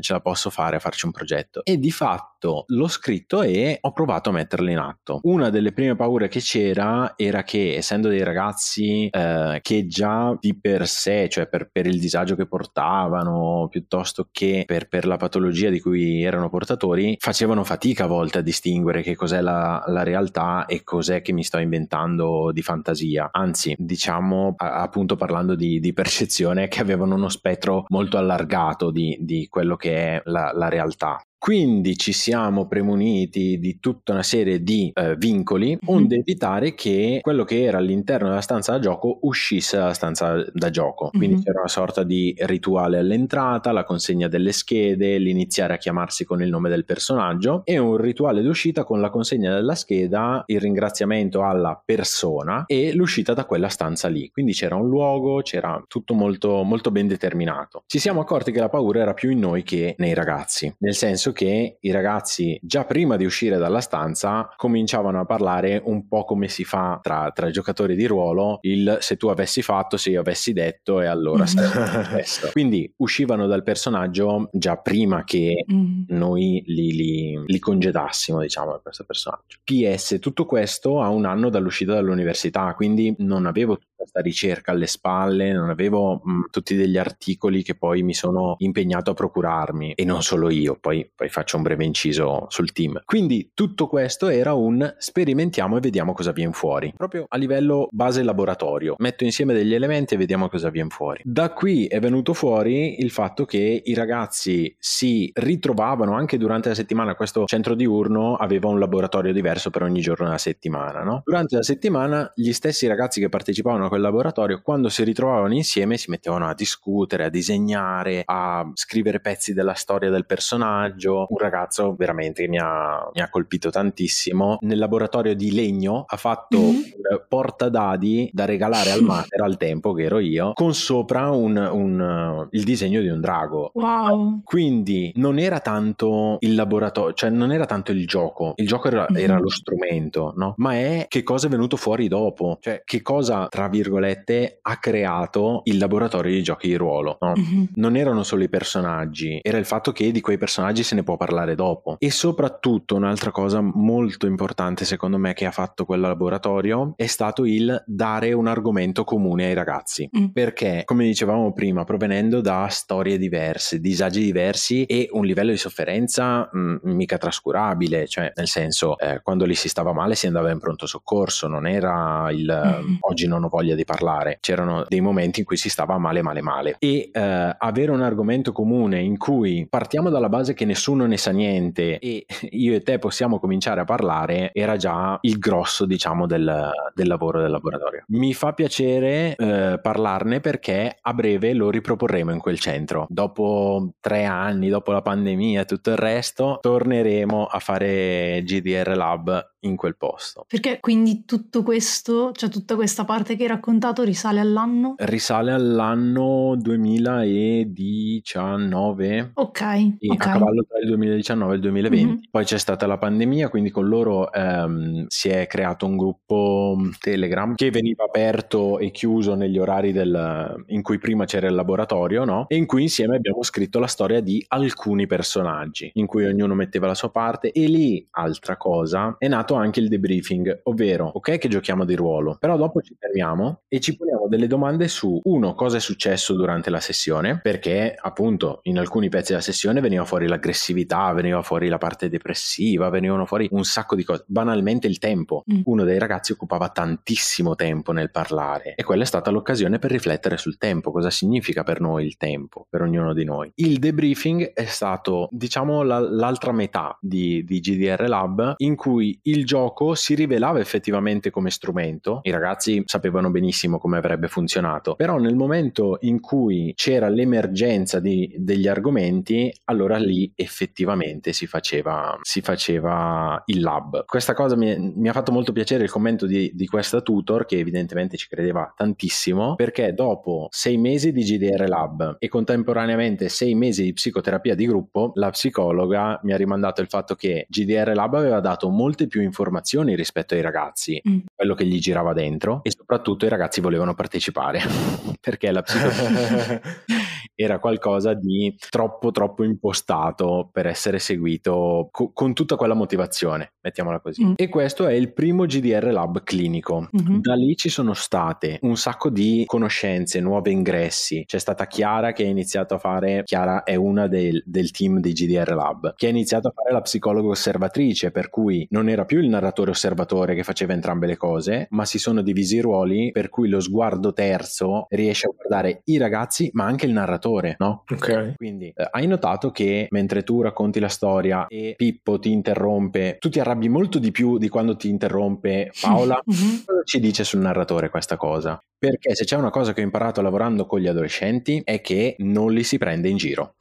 [0.00, 1.64] ce la posso fare a farci un progetto.
[1.64, 2.31] E di fatto
[2.66, 5.20] l'ho scritto e ho provato a metterle in atto.
[5.22, 10.58] Una delle prime paure che c'era era che essendo dei ragazzi eh, che già di
[10.58, 15.70] per sé, cioè per, per, il disagio che portavano, piuttosto che per, per, la patologia
[15.70, 20.66] di cui erano portatori, facevano fatica a volte a distinguere che cos'è la, la realtà
[20.66, 23.28] e cos'è che mi sto inventando di fantasia.
[23.32, 29.16] Anzi, diciamo a, appunto parlando di, di, percezione che avevano uno spettro molto allargato di,
[29.20, 31.22] di quello che è la, la realtà.
[31.42, 35.78] Quindi ci siamo premuniti di tutta una serie di eh, vincoli, mm-hmm.
[35.96, 40.70] onde evitare che quello che era all'interno della stanza da gioco uscisse dalla stanza da
[40.70, 41.08] gioco.
[41.08, 41.42] Quindi mm-hmm.
[41.42, 46.48] c'era una sorta di rituale all'entrata, la consegna delle schede, l'iniziare a chiamarsi con il
[46.48, 51.82] nome del personaggio e un rituale d'uscita con la consegna della scheda, il ringraziamento alla
[51.84, 54.30] persona e l'uscita da quella stanza lì.
[54.30, 57.82] Quindi c'era un luogo, c'era tutto molto, molto ben determinato.
[57.88, 61.30] Ci siamo accorti che la paura era più in noi che nei ragazzi, nel senso
[61.32, 66.48] che i ragazzi già prima di uscire dalla stanza cominciavano a parlare un po' come
[66.48, 70.52] si fa tra, tra giocatori di ruolo, il se tu avessi fatto, se io avessi
[70.52, 72.48] detto e allora sarebbe questo.
[72.52, 76.02] Quindi uscivano dal personaggio già prima che mm.
[76.08, 79.58] noi li, li, li, congedassimo, diciamo, da questo personaggio.
[79.64, 85.52] PS, tutto questo a un anno dall'uscita dall'università, quindi non avevo questa ricerca alle spalle,
[85.52, 90.22] non avevo mh, tutti degli articoli che poi mi sono impegnato a procurarmi e non
[90.22, 93.00] solo io, poi, poi faccio un breve inciso sul team.
[93.04, 98.22] Quindi tutto questo era un sperimentiamo e vediamo cosa viene fuori, proprio a livello base
[98.24, 98.96] laboratorio.
[98.98, 101.20] Metto insieme degli elementi e vediamo cosa viene fuori.
[101.24, 106.74] Da qui è venuto fuori il fatto che i ragazzi si ritrovavano anche durante la
[106.74, 111.22] settimana, questo centro diurno aveva un laboratorio diverso per ogni giorno della settimana, no?
[111.24, 116.08] Durante la settimana gli stessi ragazzi che partecipavano quel laboratorio, quando si ritrovavano insieme si
[116.08, 121.26] mettevano a discutere, a disegnare, a scrivere pezzi della storia del personaggio.
[121.28, 124.56] Un ragazzo veramente mi ha, mi ha colpito tantissimo.
[124.62, 126.74] Nel laboratorio di legno ha fatto mm-hmm.
[126.74, 132.48] un portadadi da regalare al mater al tempo che ero io, con sopra un, un,
[132.50, 133.72] il disegno di un drago.
[133.74, 134.40] Wow!
[134.42, 139.06] Quindi non era tanto il laboratorio, cioè non era tanto il gioco, il gioco era,
[139.12, 139.22] mm-hmm.
[139.22, 140.54] era lo strumento, no?
[140.56, 144.76] Ma è che cosa è venuto fuori dopo, cioè che cosa, tra virgolette, virgolette, ha
[144.78, 147.18] creato il laboratorio di giochi di ruolo.
[147.20, 147.32] No?
[147.36, 147.64] Mm-hmm.
[147.74, 151.16] Non erano solo i personaggi, era il fatto che di quei personaggi se ne può
[151.16, 151.96] parlare dopo.
[151.98, 157.44] E soprattutto un'altra cosa molto importante secondo me che ha fatto quel laboratorio è stato
[157.44, 160.08] il dare un argomento comune ai ragazzi.
[160.16, 160.26] Mm.
[160.26, 166.48] Perché, come dicevamo prima, provenendo da storie diverse, disagi diversi e un livello di sofferenza
[166.50, 170.50] mh, mm, mica trascurabile, cioè nel senso eh, quando lì si stava male si andava
[170.50, 172.96] in pronto soccorso, non era il mm.
[173.00, 176.20] oggi non ho voglia voglia di parlare, c'erano dei momenti in cui si stava male
[176.20, 181.06] male male e eh, avere un argomento comune in cui partiamo dalla base che nessuno
[181.06, 185.86] ne sa niente e io e te possiamo cominciare a parlare era già il grosso
[185.86, 188.04] diciamo del, del lavoro del laboratorio.
[188.08, 193.06] Mi fa piacere eh, parlarne perché a breve lo riproporremo in quel centro.
[193.08, 199.50] Dopo tre anni, dopo la pandemia e tutto il resto, torneremo a fare GDR Lab
[199.62, 200.44] in quel posto.
[200.48, 204.94] Perché quindi tutto questo, cioè tutta questa parte che raccontato risale all'anno?
[204.98, 209.30] Risale all'anno 2019.
[209.34, 209.50] Ok.
[209.52, 209.98] Okay.
[210.08, 212.06] A cavallo tra il 2019 e il 2020.
[212.06, 212.16] Mm-hmm.
[212.30, 216.90] Poi c'è stata la pandemia, quindi con loro ehm, si è creato un gruppo mm,
[216.98, 222.24] Telegram che veniva aperto e chiuso negli orari del, in cui prima c'era il laboratorio,
[222.24, 222.46] no?
[222.48, 226.86] E in cui insieme abbiamo scritto la storia di alcuni personaggi, in cui ognuno metteva
[226.86, 227.52] la sua parte.
[227.52, 232.36] E lì, altra cosa, è nato anche il debriefing, ovvero, ok che giochiamo di ruolo,
[232.38, 236.70] però dopo ci fermiamo e ci poniamo delle domande su, uno, cosa è successo durante
[236.70, 241.78] la sessione, perché appunto in alcuni pezzi della sessione veniva fuori l'aggressività, veniva fuori la
[241.78, 245.42] parte depressiva, venivano fuori un sacco di cose, banalmente il tempo.
[245.52, 245.62] Mm.
[245.64, 250.36] Uno dei ragazzi occupava tantissimo tempo nel parlare e quella è stata l'occasione per riflettere
[250.36, 253.50] sul tempo, cosa significa per noi il tempo, per ognuno di noi.
[253.56, 259.44] Il debriefing è stato, diciamo, la, l'altra metà di, di GDR Lab in cui il
[259.44, 262.20] gioco si rivelava effettivamente come strumento.
[262.22, 268.32] I ragazzi sapevano benissimo come avrebbe funzionato, però nel momento in cui c'era l'emergenza di,
[268.38, 274.04] degli argomenti, allora lì effettivamente si faceva, si faceva il lab.
[274.04, 277.58] Questa cosa mi, mi, ha fatto molto piacere il commento di, di questa tutor che
[277.58, 283.82] evidentemente ci credeva tantissimo perché dopo sei mesi di GDR Lab e contemporaneamente sei mesi
[283.82, 288.40] di psicoterapia di gruppo, la psicologa mi ha rimandato il fatto che GDR Lab aveva
[288.40, 291.18] dato molte più informazioni rispetto ai ragazzi, mm.
[291.34, 294.62] quello che gli girava dentro e soprattutto i ragazzi volevano partecipare
[295.20, 296.60] perché la psicologia
[297.34, 304.00] era qualcosa di troppo troppo impostato per essere seguito co- con tutta quella motivazione, mettiamola
[304.00, 304.24] così.
[304.24, 304.32] Mm.
[304.36, 306.88] E questo è il primo GDR Lab clinico.
[306.96, 307.20] Mm-hmm.
[307.20, 311.24] Da lì ci sono state un sacco di conoscenze, nuovi ingressi.
[311.26, 315.12] C'è stata Chiara che ha iniziato a fare, Chiara è una del, del team di
[315.12, 319.20] GDR Lab, che ha iniziato a fare la psicologa osservatrice, per cui non era più
[319.20, 323.28] il narratore osservatore che faceva entrambe le cose, ma si sono divisi i ruoli per
[323.28, 327.20] cui lo sguardo terzo riesce a guardare i ragazzi, ma anche il narratore,
[327.58, 327.84] no?
[327.90, 328.34] Ok.
[328.36, 333.28] Quindi eh, hai notato che mentre tu racconti la storia e Pippo ti interrompe, tu
[333.28, 336.20] ti arrabbi molto di più di quando ti interrompe Paola?
[336.30, 336.56] mm-hmm.
[336.66, 338.60] Cosa ci dice sul narratore questa cosa?
[338.78, 342.52] Perché se c'è una cosa che ho imparato lavorando con gli adolescenti è che non
[342.52, 343.54] li si prende in giro.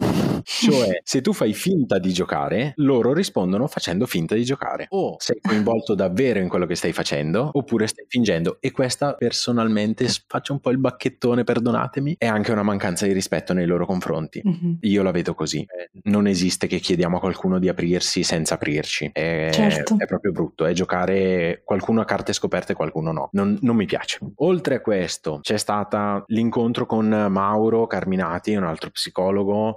[0.43, 4.87] Cioè, se tu fai finta di giocare, loro rispondono facendo finta di giocare.
[4.89, 8.57] O sei coinvolto davvero in quello che stai facendo, oppure stai fingendo.
[8.59, 13.53] E questa, personalmente, faccio un po' il bacchettone, perdonatemi, è anche una mancanza di rispetto
[13.53, 14.41] nei loro confronti.
[14.45, 14.73] Mm-hmm.
[14.81, 15.59] Io la vedo così.
[15.59, 19.09] Eh, non esiste che chiediamo a qualcuno di aprirsi senza aprirci.
[19.13, 19.95] È, certo.
[19.97, 20.65] è proprio brutto.
[20.65, 23.29] È giocare qualcuno a carte scoperte e qualcuno no.
[23.33, 24.19] Non, non mi piace.
[24.37, 29.75] Oltre a questo, c'è stata l'incontro con Mauro Carminati, un altro psicologo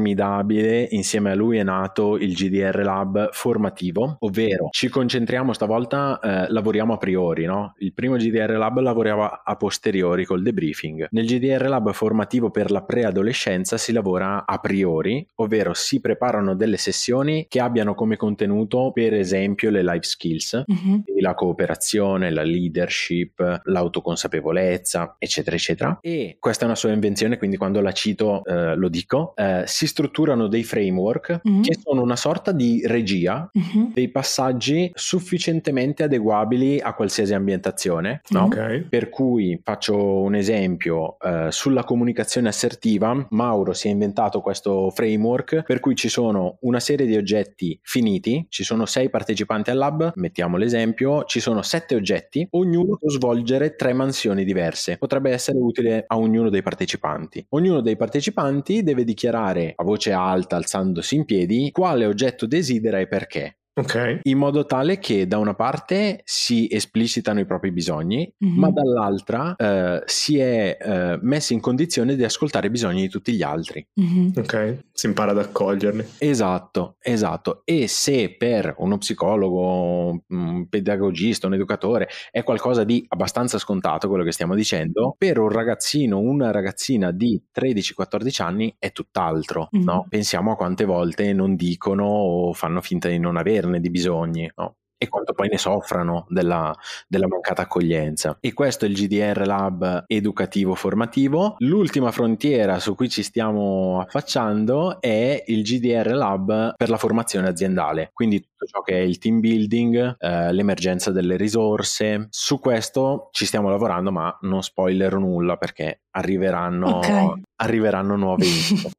[0.00, 0.88] formidabile.
[0.90, 6.94] Insieme a lui è nato il GDR Lab formativo, ovvero ci concentriamo stavolta, eh, lavoriamo
[6.94, 7.74] a priori, no?
[7.78, 11.08] Il primo GDR Lab lavorava a posteriori col debriefing.
[11.10, 16.78] Nel GDR Lab formativo per la preadolescenza si lavora a priori, ovvero si preparano delle
[16.78, 21.04] sessioni che abbiano come contenuto per esempio le life skills, uh-huh.
[21.20, 25.98] la cooperazione, la leadership, l'autoconsapevolezza, eccetera, eccetera.
[26.00, 29.34] E questa è una sua invenzione, quindi quando la cito eh, lo dico.
[29.36, 31.60] Eh, si strutturano dei framework uh-huh.
[31.60, 33.90] che sono una sorta di regia uh-huh.
[33.92, 38.44] dei passaggi sufficientemente adeguabili a qualsiasi ambientazione, no?
[38.44, 38.82] okay.
[38.82, 45.64] Per cui faccio un esempio eh, sulla comunicazione assertiva, Mauro si è inventato questo framework
[45.64, 50.12] per cui ci sono una serie di oggetti finiti, ci sono sei partecipanti al lab,
[50.14, 56.04] mettiamo l'esempio, ci sono sette oggetti, ognuno può svolgere tre mansioni diverse, potrebbe essere utile
[56.06, 57.44] a ognuno dei partecipanti.
[57.50, 63.08] Ognuno dei partecipanti deve dichiarare a voce alta, alzandosi in piedi, quale oggetto desidera e
[63.08, 63.59] perché.
[63.80, 64.20] Okay.
[64.24, 68.58] In modo tale che da una parte si esplicitano i propri bisogni, mm-hmm.
[68.58, 73.32] ma dall'altra eh, si è eh, messi in condizione di ascoltare i bisogni di tutti
[73.32, 73.86] gli altri.
[74.00, 74.30] Mm-hmm.
[74.36, 76.04] Ok, si impara ad accoglierli.
[76.18, 77.62] Esatto, esatto.
[77.64, 84.24] E se per uno psicologo, un pedagogista, un educatore è qualcosa di abbastanza scontato quello
[84.24, 89.68] che stiamo dicendo, per un ragazzino, una ragazzina di 13-14 anni è tutt'altro.
[89.74, 89.84] Mm-hmm.
[89.84, 90.06] No?
[90.08, 94.50] Pensiamo a quante volte non dicono o fanno finta di non averne averne di bisogni,
[94.56, 94.74] no?
[95.02, 96.76] e quanto poi ne soffrano della,
[97.08, 98.36] della, mancata accoglienza.
[98.38, 101.54] E questo è il GDR Lab educativo formativo.
[101.60, 108.10] L'ultima frontiera su cui ci stiamo affacciando è il GDR Lab per la formazione aziendale,
[108.12, 112.26] quindi tutto ciò che è il team building, eh, l'emergenza delle risorse.
[112.28, 117.40] Su questo ci stiamo lavorando, ma non spoilerò nulla perché arriveranno, okay.
[117.56, 118.90] arriveranno nuove info.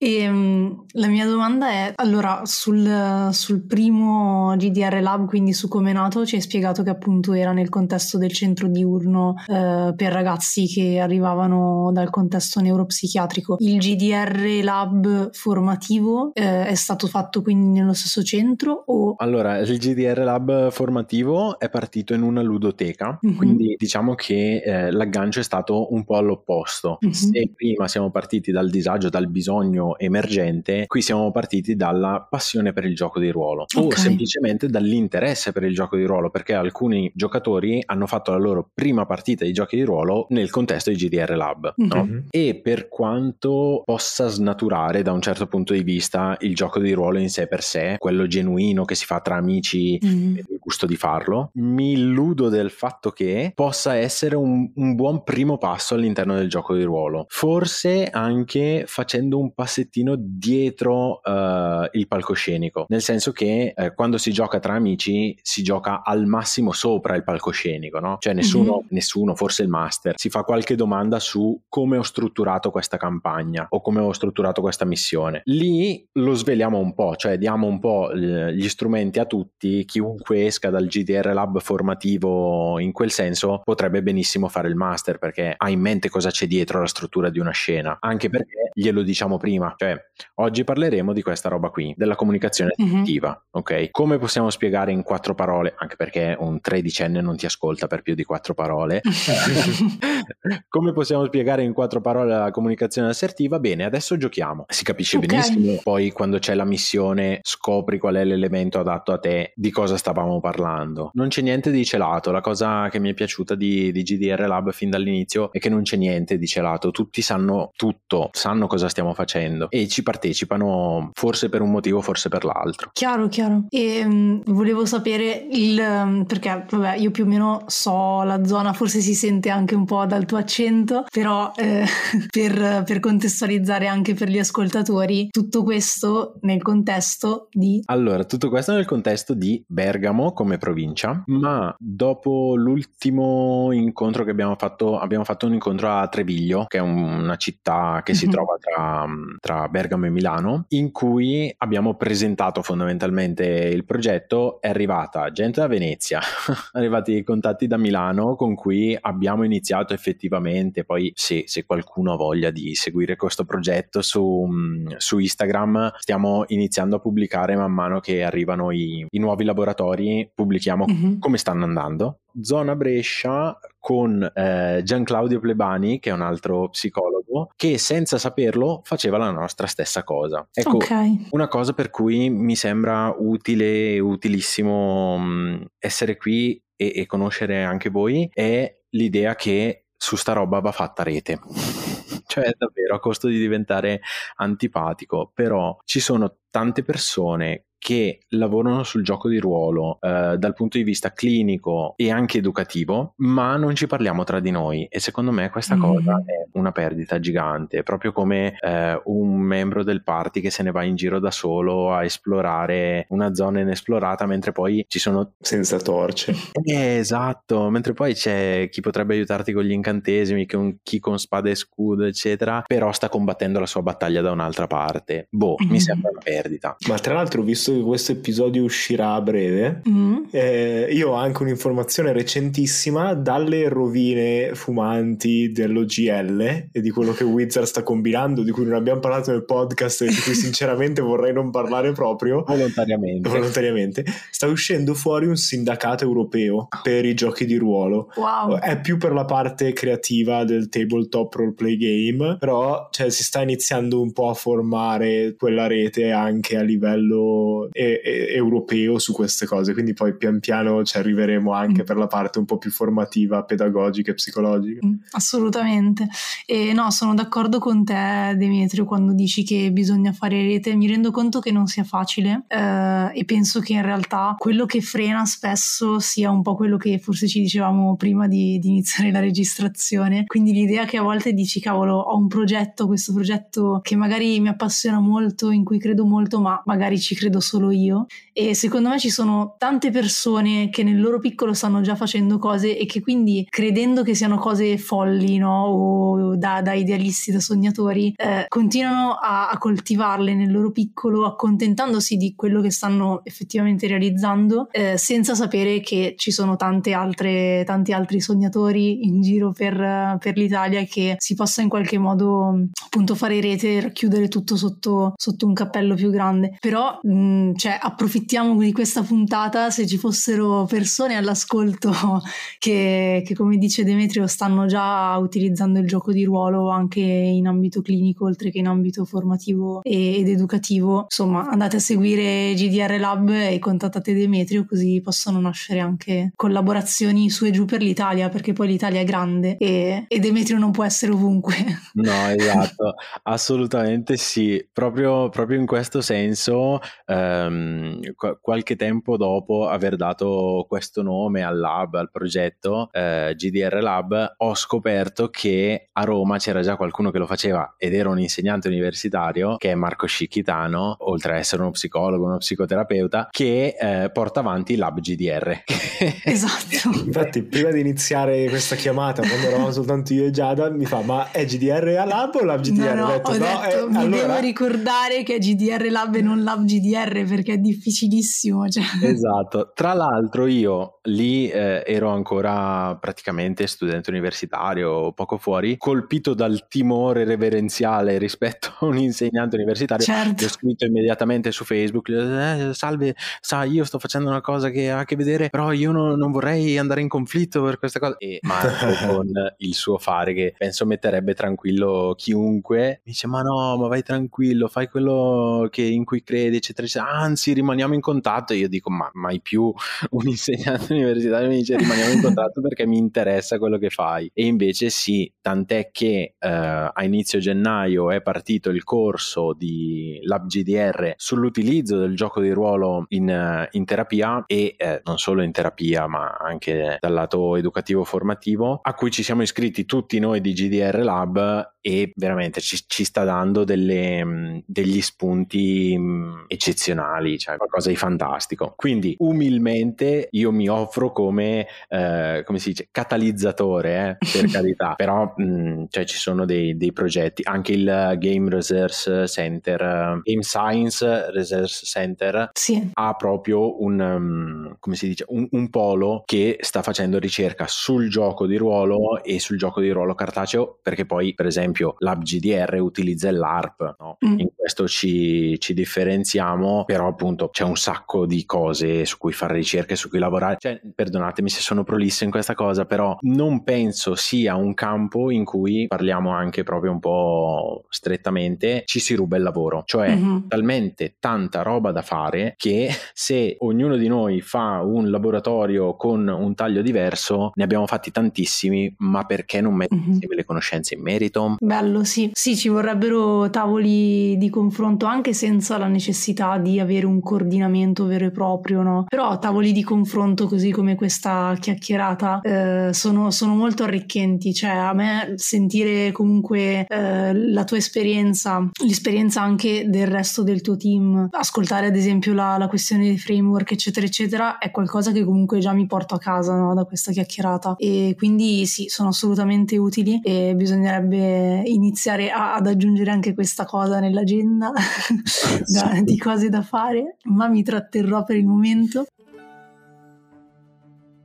[0.00, 5.90] E um, la mia domanda è, allora, sul, sul, primo GDR Lab, quindi su come
[5.90, 10.12] è nato, ci hai spiegato che appunto era nel contesto del centro diurno eh, per
[10.12, 13.56] ragazzi che arrivavano dal contesto neuropsichiatrico.
[13.58, 19.16] Il GDR Lab formativo eh, è stato fatto quindi nello stesso centro o...
[19.18, 23.36] Allora, il GDR Lab formativo è partito in una ludoteca, mm-hmm.
[23.36, 26.98] quindi diciamo che eh, l'aggancio è stato un po' all'opposto.
[27.04, 27.12] Mm-hmm.
[27.12, 32.84] Se prima siamo partiti dal disagio, dal bisogno emergente, qui siamo partiti dalla passione per
[32.84, 33.86] il gioco di ruolo okay.
[33.86, 38.68] o semplicemente dall'interesse per il gioco di ruolo, perché alcuni giocatori hanno fatto la loro
[38.72, 41.74] prima partita di giochi di ruolo nel contesto di GDR Lab.
[41.80, 41.90] Mm-hmm.
[41.90, 42.04] No?
[42.04, 42.24] Mhm.
[42.30, 47.18] E per quanto possa snaturare da un certo punto di vista il gioco di ruolo
[47.18, 50.34] in sé per sé, quello genuino che si fa tra amici mm-hmm.
[50.34, 55.24] per il gusto di farlo, mi illudo del fatto che possa essere un, un buon
[55.24, 57.26] primo passo all'interno del gioco di ruolo.
[57.28, 64.18] Forse anche facendo un passo passettino dietro uh, il palcoscenico, nel senso che uh, quando
[64.18, 68.16] si gioca tra amici si gioca al massimo sopra il palcoscenico, no?
[68.18, 68.86] Cioè nessuno, mm-hmm.
[68.90, 73.80] nessuno, forse il master, si fa qualche domanda su come ho strutturato questa campagna o
[73.80, 75.42] come ho strutturato questa missione.
[75.44, 80.70] Lì lo sveliamo un po', cioè diamo un po' gli strumenti a tutti, chiunque esca
[80.70, 85.80] dal GDR Lab formativo in quel senso potrebbe benissimo fare il master perché ha in
[85.80, 89.96] mente cosa c'è dietro la struttura di una scena, anche perché glielo diciamo prima cioè
[90.36, 93.40] oggi parleremo di questa roba qui, della comunicazione effettiva, mm-hmm.
[93.50, 93.90] ok?
[93.90, 98.14] Come possiamo spiegare in quattro parole, anche perché un tredicenne non ti ascolta per più
[98.14, 99.00] di quattro parole,
[100.68, 103.58] come possiamo spiegare in quattro parole la comunicazione assertiva?
[103.58, 105.28] Bene, adesso giochiamo, si capisce okay.
[105.28, 109.96] benissimo, poi quando c'è la missione scopri qual è l'elemento adatto a te, di cosa
[109.96, 111.10] stavamo parlando.
[111.14, 114.72] Non c'è niente di celato, la cosa che mi è piaciuta di, di GDR Lab
[114.72, 119.14] fin dall'inizio è che non c'è niente di celato, tutti sanno tutto, sanno cosa stiamo
[119.14, 122.90] facendo facendo e ci partecipano forse per un motivo, forse per l'altro.
[122.92, 123.64] Chiaro, chiaro.
[123.68, 128.72] E um, volevo sapere il um, perché, vabbè, io più o meno so la zona,
[128.72, 131.84] forse si sente anche un po' dal tuo accento, però eh,
[132.30, 137.82] per, per contestualizzare anche per gli ascoltatori, tutto questo nel contesto di...
[137.86, 144.56] Allora, tutto questo nel contesto di Bergamo come provincia, ma dopo l'ultimo incontro che abbiamo
[144.56, 148.20] fatto, abbiamo fatto un incontro a Treviglio, che è una città che mm-hmm.
[148.20, 148.32] si mhm.
[148.32, 149.06] trova tra,
[149.48, 154.60] tra Bergamo e Milano, in cui abbiamo presentato fondamentalmente il progetto.
[154.60, 156.20] È arrivata gente da Venezia,
[156.72, 160.84] arrivati i contatti da Milano con cui abbiamo iniziato effettivamente.
[160.84, 166.44] Poi, se, se qualcuno ha voglia di seguire questo progetto su, mm, su, Instagram, stiamo
[166.48, 170.30] iniziando a pubblicare man mano che arrivano i, i nuovi laboratori.
[170.34, 171.18] Pubblichiamo mm-hmm.
[171.20, 172.18] come stanno andando.
[172.42, 178.82] Zona Brescia con eh, Gian Claudio Plebani, che è un altro psicologo, che senza saperlo
[178.84, 180.46] faceva la nostra stessa cosa.
[180.52, 181.28] Ecco, okay.
[181.30, 187.62] una cosa per cui mi sembra utile, utilissimo mh, mm, essere qui e, e conoscere
[187.64, 191.40] anche voi è l'idea che su sta roba va fatta rete
[192.28, 194.00] cioè davvero a costo di diventare
[194.36, 200.78] antipatico, però ci sono tante persone che lavorano sul gioco di ruolo eh, dal punto
[200.78, 205.30] di vista clinico e anche educativo, ma non ci parliamo tra di noi e secondo
[205.30, 205.80] me questa mm.
[205.80, 210.70] cosa è una perdita gigante, proprio come eh, un membro del party che se ne
[210.70, 215.78] va in giro da solo a esplorare una zona inesplorata mentre poi ci sono senza
[215.78, 216.34] torce.
[216.62, 221.48] Eh, esatto, mentre poi c'è chi potrebbe aiutarti con gli incantesimi, con chi con spada
[221.48, 225.28] e scudo, eccetera, però sta combattendo la sua battaglia da un'altra parte.
[225.30, 225.70] Boh, mm.
[225.70, 226.76] mi sembra una perdita.
[226.88, 230.16] Ma tra l'altro, visto visto che questo episodio uscirà a breve, mm.
[230.30, 237.66] eh, io ho anche un'informazione recentissima dalle rovine fumanti dell'OGL e di quello che Wizard
[237.66, 241.50] sta combinando, di cui non abbiamo parlato nel podcast e di cui sinceramente vorrei non
[241.50, 242.44] parlare proprio.
[242.46, 243.28] Volontariamente.
[243.28, 244.04] Volontariamente.
[244.30, 248.10] Sta uscendo fuori un sindacato europeo per i giochi di ruolo.
[248.16, 248.58] Wow.
[248.58, 254.00] È più per la parte creativa del tabletop roleplay game, però cioè, si sta iniziando
[254.00, 259.72] un po' a formare quella rete anche a livello e- e- europeo su queste cose,
[259.72, 261.86] quindi poi pian piano ci arriveremo anche mm.
[261.86, 264.86] per la parte un po' più formativa, pedagogica e psicologica.
[264.86, 266.08] Mm, assolutamente.
[266.46, 270.74] E no, sono d'accordo con te, Demetrio, quando dici che bisogna fare rete.
[270.74, 274.80] Mi rendo conto che non sia facile eh, e penso che in realtà quello che
[274.80, 279.20] frena spesso sia un po' quello che forse ci dicevamo prima di, di iniziare la
[279.20, 280.24] registrazione.
[280.26, 284.48] Quindi l'idea che a volte dici, cavolo, ho un progetto, questo progetto che magari mi
[284.48, 288.98] appassiona molto, in cui credo molto, ma magari ci credo solo io e secondo me
[288.98, 293.46] ci sono tante persone che nel loro piccolo stanno già facendo cose e che quindi
[293.48, 295.64] credendo che siano cose folli no?
[295.64, 302.16] o da, da idealisti, da sognatori, eh, continuano a, a, coltivarle nel loro piccolo accontentandosi
[302.16, 307.92] di quello che stanno effettivamente realizzando eh, senza sapere che ci sono tante altre, tanti
[307.92, 313.40] altri sognatori in giro per, per l'Italia che si possa in qualche modo appunto fare
[313.40, 316.56] rete racchiudere tutto sotto, sotto un cappello più grande.
[316.60, 317.10] Però mh,
[317.56, 321.92] cioè, approfittiamo di questa puntata se ci fossero persone all'ascolto
[322.58, 327.82] che, che, come dice Demetrio, stanno già utilizzando il gioco di ruolo anche in ambito
[327.82, 331.02] clinico, oltre che in ambito formativo ed educativo.
[331.02, 337.44] Insomma, andate a seguire GDR Lab e contattate Demetrio così possono nascere anche collaborazioni su
[337.44, 341.12] e giù per l'Italia, perché poi l'Italia è grande e, e Demetrio non può essere
[341.12, 341.54] ovunque.
[341.98, 344.64] No, esatto, assolutamente sì.
[344.72, 346.80] Proprio, proprio in questo senso,
[347.28, 348.00] ehm,
[348.40, 354.54] qualche tempo dopo aver dato questo nome al lab, al progetto eh, GDR Lab, ho
[354.54, 359.56] scoperto che a Roma c'era già qualcuno che lo faceva ed era un insegnante universitario,
[359.56, 364.72] che è Marco Scicchitano, oltre ad essere uno psicologo, uno psicoterapeuta, che eh, porta avanti
[364.72, 365.62] il lab GDR.
[366.24, 366.90] esatto.
[367.04, 371.30] Infatti, prima di iniziare questa chiamata, quando eravamo soltanto io e Giada, mi fa: Ma
[371.30, 372.94] è GDR a lab o lab GDR?
[372.94, 374.26] No, no, ho detto, ho no, detto, eh, mi allora...
[374.26, 378.68] devo ricordare che è GDR Lab e non Lab GDR perché è difficilissimo.
[378.68, 378.84] Cioè.
[379.02, 379.72] Esatto.
[379.74, 387.24] Tra l'altro, io lì eh, ero ancora praticamente studente universitario, poco fuori, colpito dal timore
[387.24, 390.04] reverenziale rispetto a un insegnante universitario.
[390.04, 390.44] Certo.
[390.44, 395.00] Ho scritto immediatamente su Facebook: eh, Salve, sai, io sto facendo una cosa che ha
[395.00, 398.16] a che vedere, però io non, non vorrei andare in conflitto per questa cosa.
[398.18, 403.88] E Marco, con il suo fare, che penso metterebbe tranquillo chiunque, dice: Ma no, ma
[403.88, 407.10] vai tranquillo, fai quello che, in cui credi, eccetera, eccetera.
[407.10, 408.52] Anzi, rimaniamo in contatto.
[408.52, 409.72] E io dico: Ma mai più
[410.10, 414.30] un insegnante universitario mi dice rimaniamo in contatto perché mi interessa quello che fai.
[414.32, 421.14] E invece sì, tant'è che eh, a inizio gennaio è partito il corso di LabGDR
[421.16, 426.36] sull'utilizzo del gioco di ruolo in, in terapia e eh, non solo in terapia ma
[426.38, 431.76] anche dal lato educativo formativo a cui ci siamo iscritti tutti noi di GDR Lab
[431.88, 435.98] e veramente ci, ci sta dando delle, degli spunti
[436.46, 438.74] eccezionali, cioè qualcosa di fantastico.
[438.76, 445.32] Quindi umilmente io mi offro come, eh, come si dice, catalizzatore, eh, per carità, però
[445.34, 451.84] mh, cioè, ci sono dei, dei, progetti, anche il Game Research Center, Game Science Research
[451.84, 452.90] Center sì.
[452.92, 458.10] ha proprio un, um, come si dice, un, un polo che sta facendo ricerca sul
[458.10, 462.80] gioco di ruolo e sul gioco di ruolo cartaceo, perché poi per esempio esempio l'AppGDR
[462.80, 464.18] utilizza l'ARP, no?
[464.26, 464.38] mm.
[464.40, 469.54] in questo ci, ci, differenziamo, però appunto c'è un sacco di cose su cui fare
[469.54, 470.56] ricerche, su cui lavorare.
[470.58, 475.44] Cioè, perdonatemi se sono prolisso in questa cosa, però non penso sia un campo in
[475.44, 479.82] cui parliamo anche proprio un po' strettamente, ci si ruba il lavoro.
[479.84, 480.48] Cioè, mm-hmm.
[480.48, 486.54] talmente tanta roba da fare che se ognuno di noi fa un laboratorio con un
[486.54, 490.10] taglio diverso, ne abbiamo fatti tantissimi, ma perché non mettere mm-hmm.
[490.12, 491.56] insieme le conoscenze in merito?
[491.60, 492.30] Bello, sì.
[492.32, 498.26] Sì, ci vorrebbero tavoli di confronto anche senza la necessità di avere un coordinamento vero
[498.26, 499.04] e proprio, no?
[499.08, 504.54] Però tavoli di confronto così come questa chiacchierata eh, sono, sono, molto arricchenti.
[504.54, 510.76] Cioè, a me sentire comunque eh, la tua esperienza, l'esperienza anche del resto del tuo
[510.76, 515.58] team, ascoltare ad esempio la, la questione dei framework, eccetera, eccetera, è qualcosa che comunque
[515.58, 516.72] già mi porto a casa no?
[516.74, 517.74] da questa chiacchierata.
[517.78, 524.00] E quindi sì, sono assolutamente utili e bisognerebbe iniziare a, ad aggiungere anche questa cosa
[524.00, 524.70] nell'agenda
[525.66, 529.06] da, di cose da fare, ma mi tratterrò per il momento.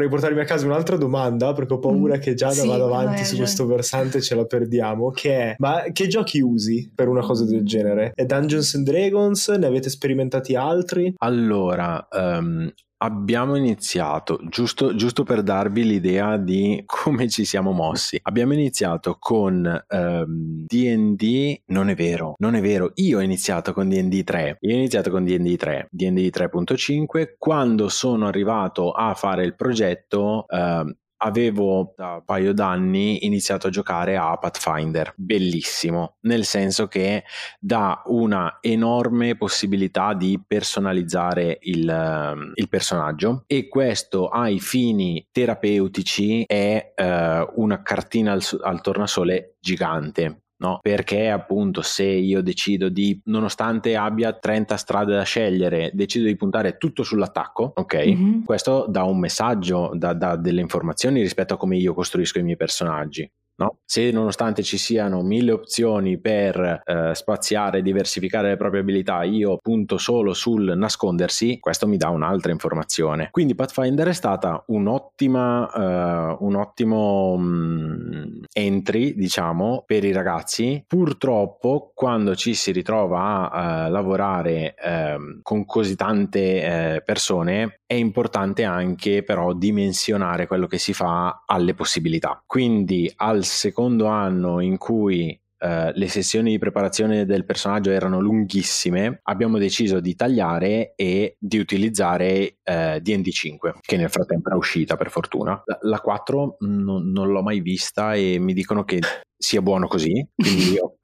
[0.06, 2.20] Vorrei portarmi a casa un'altra domanda perché ho paura mm.
[2.20, 6.08] che già sì, vado avanti su questo versante ce la perdiamo, che è ma che
[6.08, 8.12] giochi usi per una cosa del genere?
[8.14, 9.48] È Dungeons and Dragons?
[9.50, 11.14] Ne avete sperimentati altri?
[11.18, 18.54] Allora, um, Abbiamo iniziato, giusto, giusto, per darvi l'idea di come ci siamo mossi, abbiamo
[18.54, 24.24] iniziato con um, D&D, non è vero, non è vero, io ho iniziato con D&D
[24.24, 29.56] 3, io ho iniziato con D&D 3, D&D 3.5, quando sono arrivato a fare il
[29.56, 36.88] progetto uh, avevo da un paio d'anni iniziato a giocare a Pathfinder, bellissimo, nel senso
[36.88, 37.24] che
[37.60, 46.44] dà una enorme possibilità di personalizzare il, ehm, il personaggio e questo ai fini terapeutici
[46.46, 50.80] è uh, una cartina al, al tornasole gigante no?
[50.82, 56.78] Perché appunto se io decido di, nonostante abbia 30 strade da scegliere, decido di puntare
[56.78, 58.06] tutto sull'attacco, ok?
[58.06, 58.44] Mm-hmm.
[58.44, 62.58] Questo dà un messaggio, dà, dà delle informazioni rispetto a come io costruisco i miei
[62.58, 63.30] personaggi.
[63.58, 63.78] No?
[63.86, 69.58] Se nonostante ci siano mille opzioni per eh, spaziare e diversificare le proprie abilità, io
[69.62, 73.30] punto solo sul nascondersi, questo mi dà un'altra informazione.
[73.32, 80.84] Quindi Pathfinder è stata un'ottima, eh, un ottimo um, entry, diciamo, per i ragazzi.
[80.86, 87.94] Purtroppo, quando ci si ritrova a uh, lavorare uh, con così tante uh, persone, è
[87.94, 92.42] importante anche però dimensionare quello che si fa alle possibilità.
[92.46, 99.22] Quindi al secondo anno in cui Uh, le sessioni di preparazione del personaggio erano lunghissime,
[99.24, 104.98] abbiamo deciso di tagliare e di utilizzare uh, DD 5, che nel frattempo era uscita
[104.98, 105.60] per fortuna.
[105.66, 109.00] La, la 4 non, non l'ho mai vista e mi dicono che
[109.46, 110.98] sia buono così, quindi io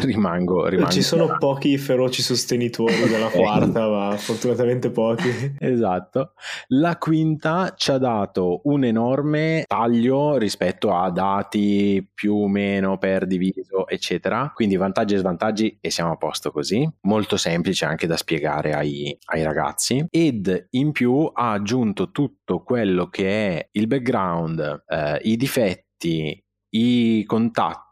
[0.00, 0.90] rimango, rimango.
[0.90, 5.54] Ci sono pochi feroci sostenitori della quarta, ma fortunatamente pochi.
[5.58, 6.32] Esatto.
[6.68, 13.26] La quinta ci ha dato un enorme taglio rispetto a dati più o meno per
[13.26, 14.50] diviso, eccetera.
[14.54, 16.90] Quindi vantaggi e svantaggi e siamo a posto così.
[17.02, 20.06] Molto semplice anche da spiegare ai, ai ragazzi.
[20.08, 26.43] Ed in più ha aggiunto tutto quello che è il background, eh, i difetti,
[26.76, 27.83] i contatti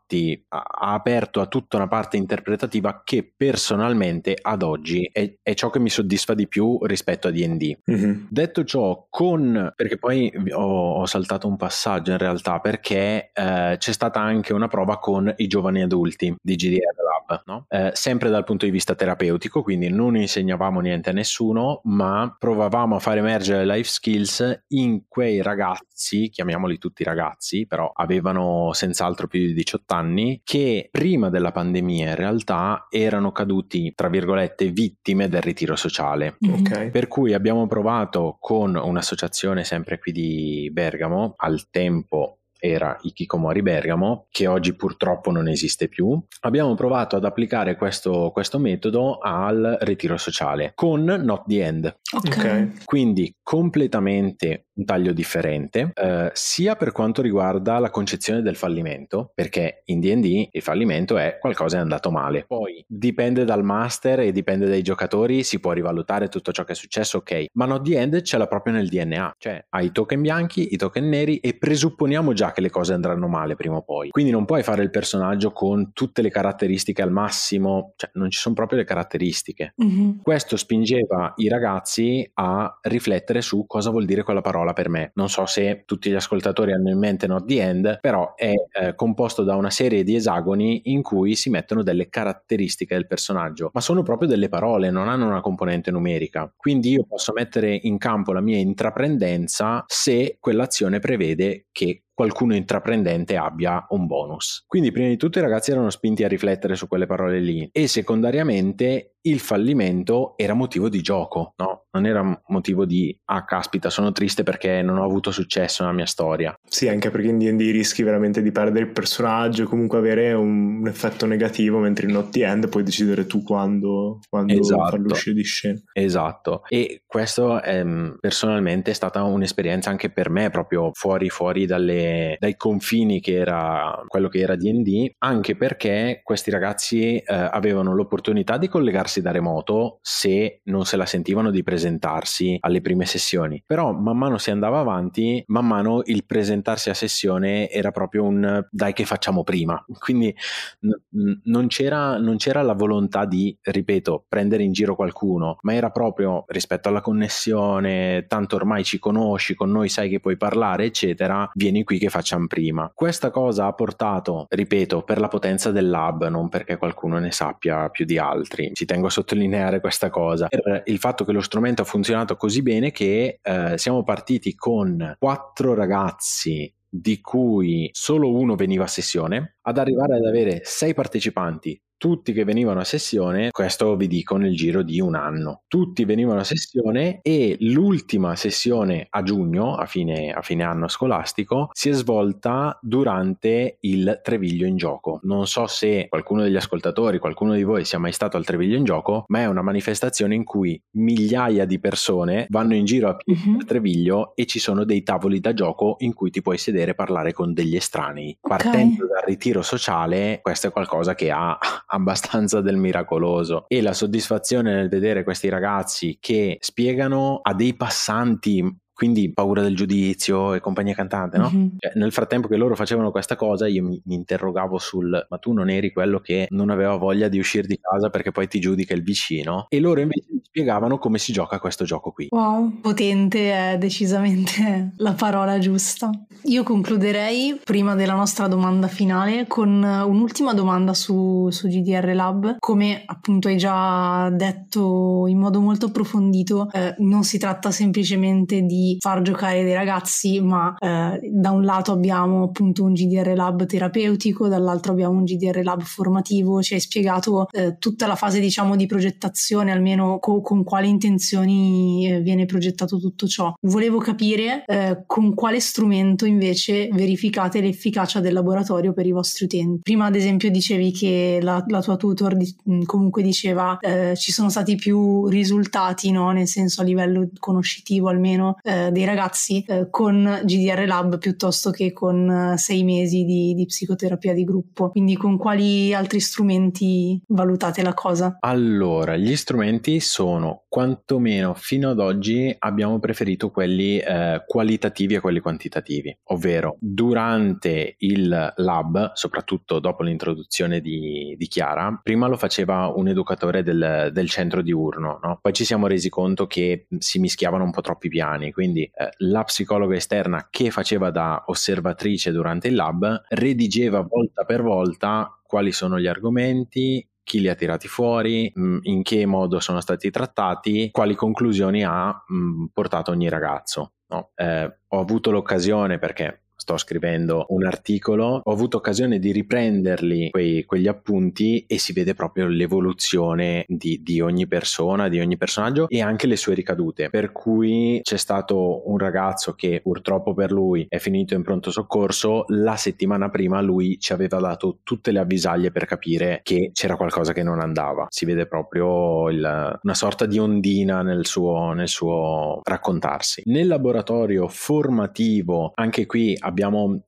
[0.49, 5.79] ha aperto a tutta una parte interpretativa che personalmente ad oggi è, è ciò che
[5.79, 7.79] mi soddisfa di più rispetto a DD.
[7.91, 8.25] Mm-hmm.
[8.29, 13.93] Detto ciò, con perché poi ho, ho, saltato un passaggio in realtà perché eh, c'è
[13.93, 17.67] stata anche una prova con i giovani adulti di GDR Lab, no?
[17.69, 22.97] eh, sempre dal punto di vista terapeutico, quindi non insegnavamo niente a nessuno, ma provavamo
[22.97, 29.41] a far emergere life skills in quei ragazzi, chiamiamoli tutti ragazzi, però avevano senz'altro più
[29.41, 30.02] di 18 anni,
[30.45, 36.37] che prima della pandemia in realtà erano caduti, tra virgolette, vittime del ritiro sociale.
[36.41, 36.91] Okay.
[36.91, 44.27] Per cui abbiamo provato con un'associazione sempre qui di Bergamo, al tempo era Ikikomori Bergamo,
[44.31, 46.17] che oggi purtroppo non esiste più.
[46.43, 51.97] Abbiamo provato ad applicare questo, questo metodo al ritiro sociale con Not the End.
[52.13, 52.73] Okay.
[52.85, 59.83] Quindi completamente un taglio differente, eh, sia per quanto riguarda la concezione del fallimento, perché
[59.87, 62.45] in DD il fallimento è qualcosa è andato male.
[62.47, 66.77] Poi dipende dal master e dipende dai giocatori, si può rivalutare tutto ciò che è
[66.77, 70.21] successo, ok, ma Not the End ce l'ha proprio nel DNA, cioè hai i token
[70.21, 74.11] bianchi, i token neri e presupponiamo già che le cose andranno male prima o poi.
[74.11, 78.39] Quindi non puoi fare il personaggio con tutte le caratteristiche al massimo, cioè non ci
[78.39, 79.75] sono proprio le caratteristiche.
[79.83, 80.11] Mm-hmm.
[80.23, 85.11] Questo spingeva i ragazzi a riflettere su cosa vuol dire quella parola per me.
[85.15, 88.95] Non so se tutti gli ascoltatori hanno in mente Not the End, però è eh,
[88.95, 93.81] composto da una serie di esagoni in cui si mettono delle caratteristiche del personaggio, ma
[93.81, 96.53] sono proprio delle parole, non hanno una componente numerica.
[96.57, 103.37] Quindi io posso mettere in campo la mia intraprendenza se quell'azione prevede che qualcuno intraprendente
[103.37, 104.65] abbia un bonus.
[104.67, 107.87] Quindi prima di tutto i ragazzi erano spinti a riflettere su quelle parole lì e
[107.87, 111.87] secondariamente il fallimento era motivo di gioco, no?
[111.93, 116.07] Non era motivo di ah caspita, sono triste perché non ho avuto successo nella mia
[116.07, 116.55] storia.
[116.65, 121.27] Sì, anche perché in D&D rischi veramente di perdere il personaggio, comunque avere un, effetto
[121.27, 124.91] negativo, mentre in Not End puoi decidere tu quando, quando esatto.
[124.91, 125.81] farlo uscire di scena.
[125.93, 126.63] Esatto.
[126.69, 132.57] E questo ehm, personalmente è stata un'esperienza anche per me proprio fuori fuori dalle, dai
[132.57, 138.69] confini che era quello che era D&D, anche perché questi ragazzi eh, avevano l'opportunità di
[138.69, 143.63] collegarsi collegarsi da remoto se non se la sentivano di presentarsi alle prime sessioni.
[143.67, 148.67] Però man mano si andava avanti, man mano il presentarsi a sessione era proprio un
[148.71, 149.85] dai che facciamo prima.
[149.99, 150.35] Quindi
[150.81, 155.91] n- non, c'era, non c'era la volontà di, ripeto, prendere in giro qualcuno, ma era
[155.91, 161.51] proprio rispetto alla connessione, tanto ormai ci conosci, con noi sai che puoi parlare, eccetera,
[161.55, 162.91] vieni qui che facciamo prima.
[162.95, 167.89] Questa cosa ha portato, ripeto, per la potenza del lab, non perché qualcuno ne sappia
[167.89, 168.71] più di altri.
[168.73, 170.49] Ci tengo a sottolineare questa cosa.
[170.49, 175.17] Per il fatto che lo strumento ha funzionato così bene che eh, siamo partiti con
[175.19, 181.81] quattro ragazzi di cui solo uno veniva a sessione, ad arrivare ad avere sei partecipanti
[182.03, 186.41] tutti che venivano a sessione, questo vi dico nel giro di un anno, tutti venivano
[186.41, 191.93] a sessione e l'ultima sessione a giugno, a fine, a fine anno scolastico, si è
[191.93, 195.21] svolta durante il Treviglio in gioco.
[195.23, 198.83] Non so se qualcuno degli ascoltatori, qualcuno di voi sia mai stato al Treviglio in
[198.83, 203.59] gioco, ma è una manifestazione in cui migliaia di persone vanno in giro a uh-huh.
[203.59, 207.33] Treviglio e ci sono dei tavoli da gioco in cui ti puoi sedere e parlare
[207.33, 208.37] con degli estranei.
[208.41, 208.59] Okay.
[208.59, 213.67] Partendo dal ritiro sociale, questo è qualcosa che ha abbastanza del miracoloso.
[213.69, 219.75] E la soddisfazione nel vedere questi ragazzi che spiegano a dei passanti quindi paura del
[219.75, 221.51] giudizio e compagnia cantante, no?
[221.53, 221.69] Mm-hmm.
[221.79, 225.53] Cioè, nel frattempo che loro facevano questa cosa, io mi, mi, interrogavo sul ma tu
[225.53, 228.95] non eri quello che non aveva voglia di uscire di casa perché poi ti giudica
[228.95, 229.67] il vicino?
[229.69, 232.29] E loro invece mi spiegavano come si gioca questo gioco qui.
[232.31, 236.11] Wow, potente è decisamente la parola giusta.
[236.45, 242.57] Io concluderei prima della nostra domanda finale con un'ultima domanda su, su GDR Lab.
[242.59, 248.82] Come appunto hai già detto in modo molto approfondito, eh, non si tratta semplicemente di
[248.99, 254.49] far giocare dei ragazzi, ma eh, da un lato abbiamo appunto un GDR Lab terapeutico,
[254.49, 258.87] dall'altro abbiamo un GDR Lab formativo, ci hai spiegato eh, tutta la fase diciamo di
[258.87, 263.53] progettazione, almeno co- con quali intenzioni eh, viene progettato tutto ciò.
[263.63, 269.81] Volevo capire eh, con quale strumento invece verificate l'efficacia del laboratorio per i vostri utenti.
[269.83, 272.55] Prima ad esempio dicevi che la, la tua tutor di,
[272.85, 276.31] comunque diceva eh, ci sono stati più risultati, no?
[276.31, 281.93] nel senso a livello conoscitivo almeno, eh, dei ragazzi eh, con GDR Lab piuttosto che
[281.93, 284.89] con eh, sei mesi di, di, psicoterapia di gruppo.
[284.89, 288.39] Quindi con quali altri strumenti valutate la cosa?
[288.41, 295.41] Allora, gli strumenti sono quantomeno fino ad oggi abbiamo preferito quelli eh, qualitativi a quelli
[295.41, 303.09] quantitativi, ovvero durante il lab, soprattutto dopo l'introduzione di, di Chiara, prima lo faceva un
[303.09, 305.39] educatore del, del centro diurno, no?
[305.43, 309.43] poi ci siamo resi conto che si mischiavano un po' troppi piani, quindi eh, la
[309.43, 315.99] psicologa esterna che faceva da osservatrice durante il lab redigeva volta per volta quali sono
[315.99, 321.17] gli argomenti, chi li ha tirati fuori, mm, in che modo sono stati trattati, quali
[321.17, 323.95] conclusioni ha mh, portato ogni ragazzo.
[324.07, 324.31] No?
[324.37, 330.65] Eh, ho avuto l'occasione perché sto scrivendo un articolo, ho avuto occasione di riprenderli quei,
[330.65, 336.01] quegli appunti e si vede proprio l'evoluzione di, di, ogni persona, di ogni personaggio e
[336.01, 337.11] anche le sue ricadute.
[337.11, 342.45] Per cui c'è stato un ragazzo che purtroppo per lui è finito in pronto soccorso,
[342.49, 347.33] la settimana prima lui ci aveva dato tutte le avvisaglie per capire che c'era qualcosa
[347.33, 348.07] che non andava.
[348.09, 353.43] Si vede proprio il, una sorta di ondina nel suo, nel suo raccontarsi.
[353.47, 356.51] Nel laboratorio formativo, anche qui abbiamo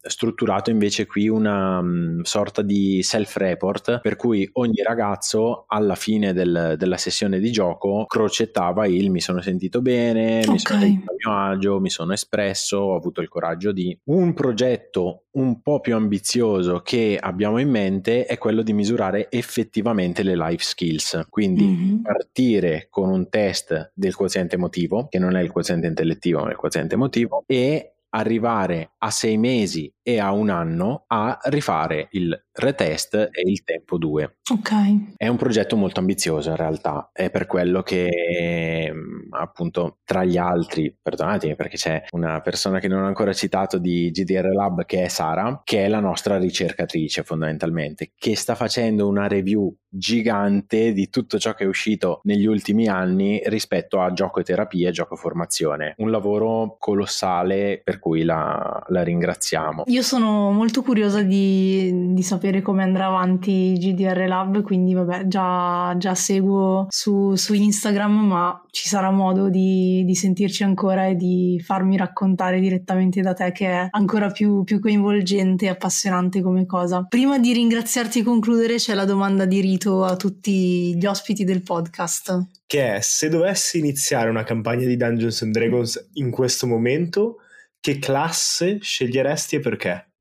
[0.00, 6.74] strutturato invece qui una um, sorta di self-report per cui ogni ragazzo alla fine del,
[6.76, 10.52] della sessione di gioco crocettava il mi sono sentito bene, okay.
[10.52, 13.96] mi sono sentito a mio agio, mi sono espresso, ho avuto il coraggio di...
[14.04, 20.22] Un progetto un po' più ambizioso che abbiamo in mente è quello di misurare effettivamente
[20.22, 22.02] le life skills, quindi mm-hmm.
[22.02, 26.56] partire con un test del quoziente emotivo, che non è il quoziente intellettivo ma il
[26.56, 33.14] quoziente emotivo, e arrivare a sei mesi e a un anno a rifare il retest
[33.14, 34.36] e il tempo 2.
[34.52, 35.14] Ok.
[35.16, 40.36] È un progetto molto ambizioso in realtà, è per quello che mm, appunto tra gli
[40.36, 45.04] altri, perdonatemi perché c'è una persona che non ho ancora citato di GDR Lab che
[45.04, 51.08] è Sara, che è la nostra ricercatrice fondamentalmente, che sta facendo una review gigante di
[51.08, 55.14] tutto ciò che è uscito negli ultimi anni rispetto a gioco e terapia e gioco
[55.14, 55.94] e formazione.
[55.98, 59.84] Un lavoro colossale per cui la, la ringraziamo.
[59.94, 65.94] Io sono molto curiosa di, di sapere come andrà avanti GDR Lab, quindi vabbè, già,
[65.96, 71.62] già seguo su, su, Instagram, ma ci sarà modo di, di, sentirci ancora e di
[71.64, 77.06] farmi raccontare direttamente da te che è ancora più, più coinvolgente e appassionante come cosa.
[77.08, 81.62] Prima di ringraziarti e concludere c'è la domanda di rito a tutti gli ospiti del
[81.62, 82.48] podcast.
[82.66, 87.36] Che è, se dovessi iniziare una campagna di Dungeons and Dragons in questo momento,
[87.84, 90.12] che classe sceglieresti e perché?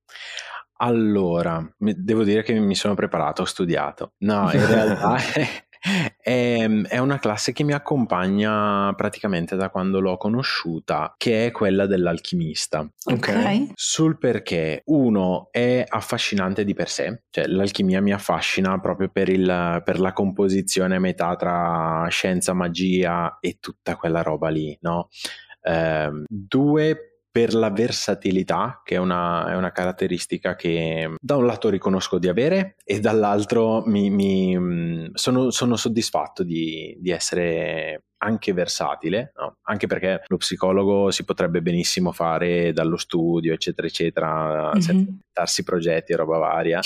[0.80, 4.16] Allora, devo dire che mi sono preparato, ho studiato.
[4.18, 5.16] No, in realtà
[6.18, 11.86] è, è, una classe che mi accompagna praticamente da quando l'ho conosciuta, che è quella
[11.86, 12.86] dell'alchimista.
[13.06, 13.70] Ok.
[13.76, 19.82] Sul perché, uno, è affascinante di per sé, cioè l'alchimia mi affascina proprio per, il,
[19.86, 25.08] per la composizione a metà tra scienza, magia e tutta quella roba lì, no?
[25.62, 31.70] Eh, due, per la versatilità, che è una, è una, caratteristica che da un lato
[31.70, 38.54] riconosco di avere e dall'altro mi, mi, mm, sono, sono, soddisfatto di, di essere anche
[38.54, 39.58] versatile, no?
[39.64, 44.80] anche perché lo psicologo si potrebbe benissimo fare dallo studio, eccetera, eccetera, mm-hmm.
[44.80, 46.80] senza darsi progetti e roba varia.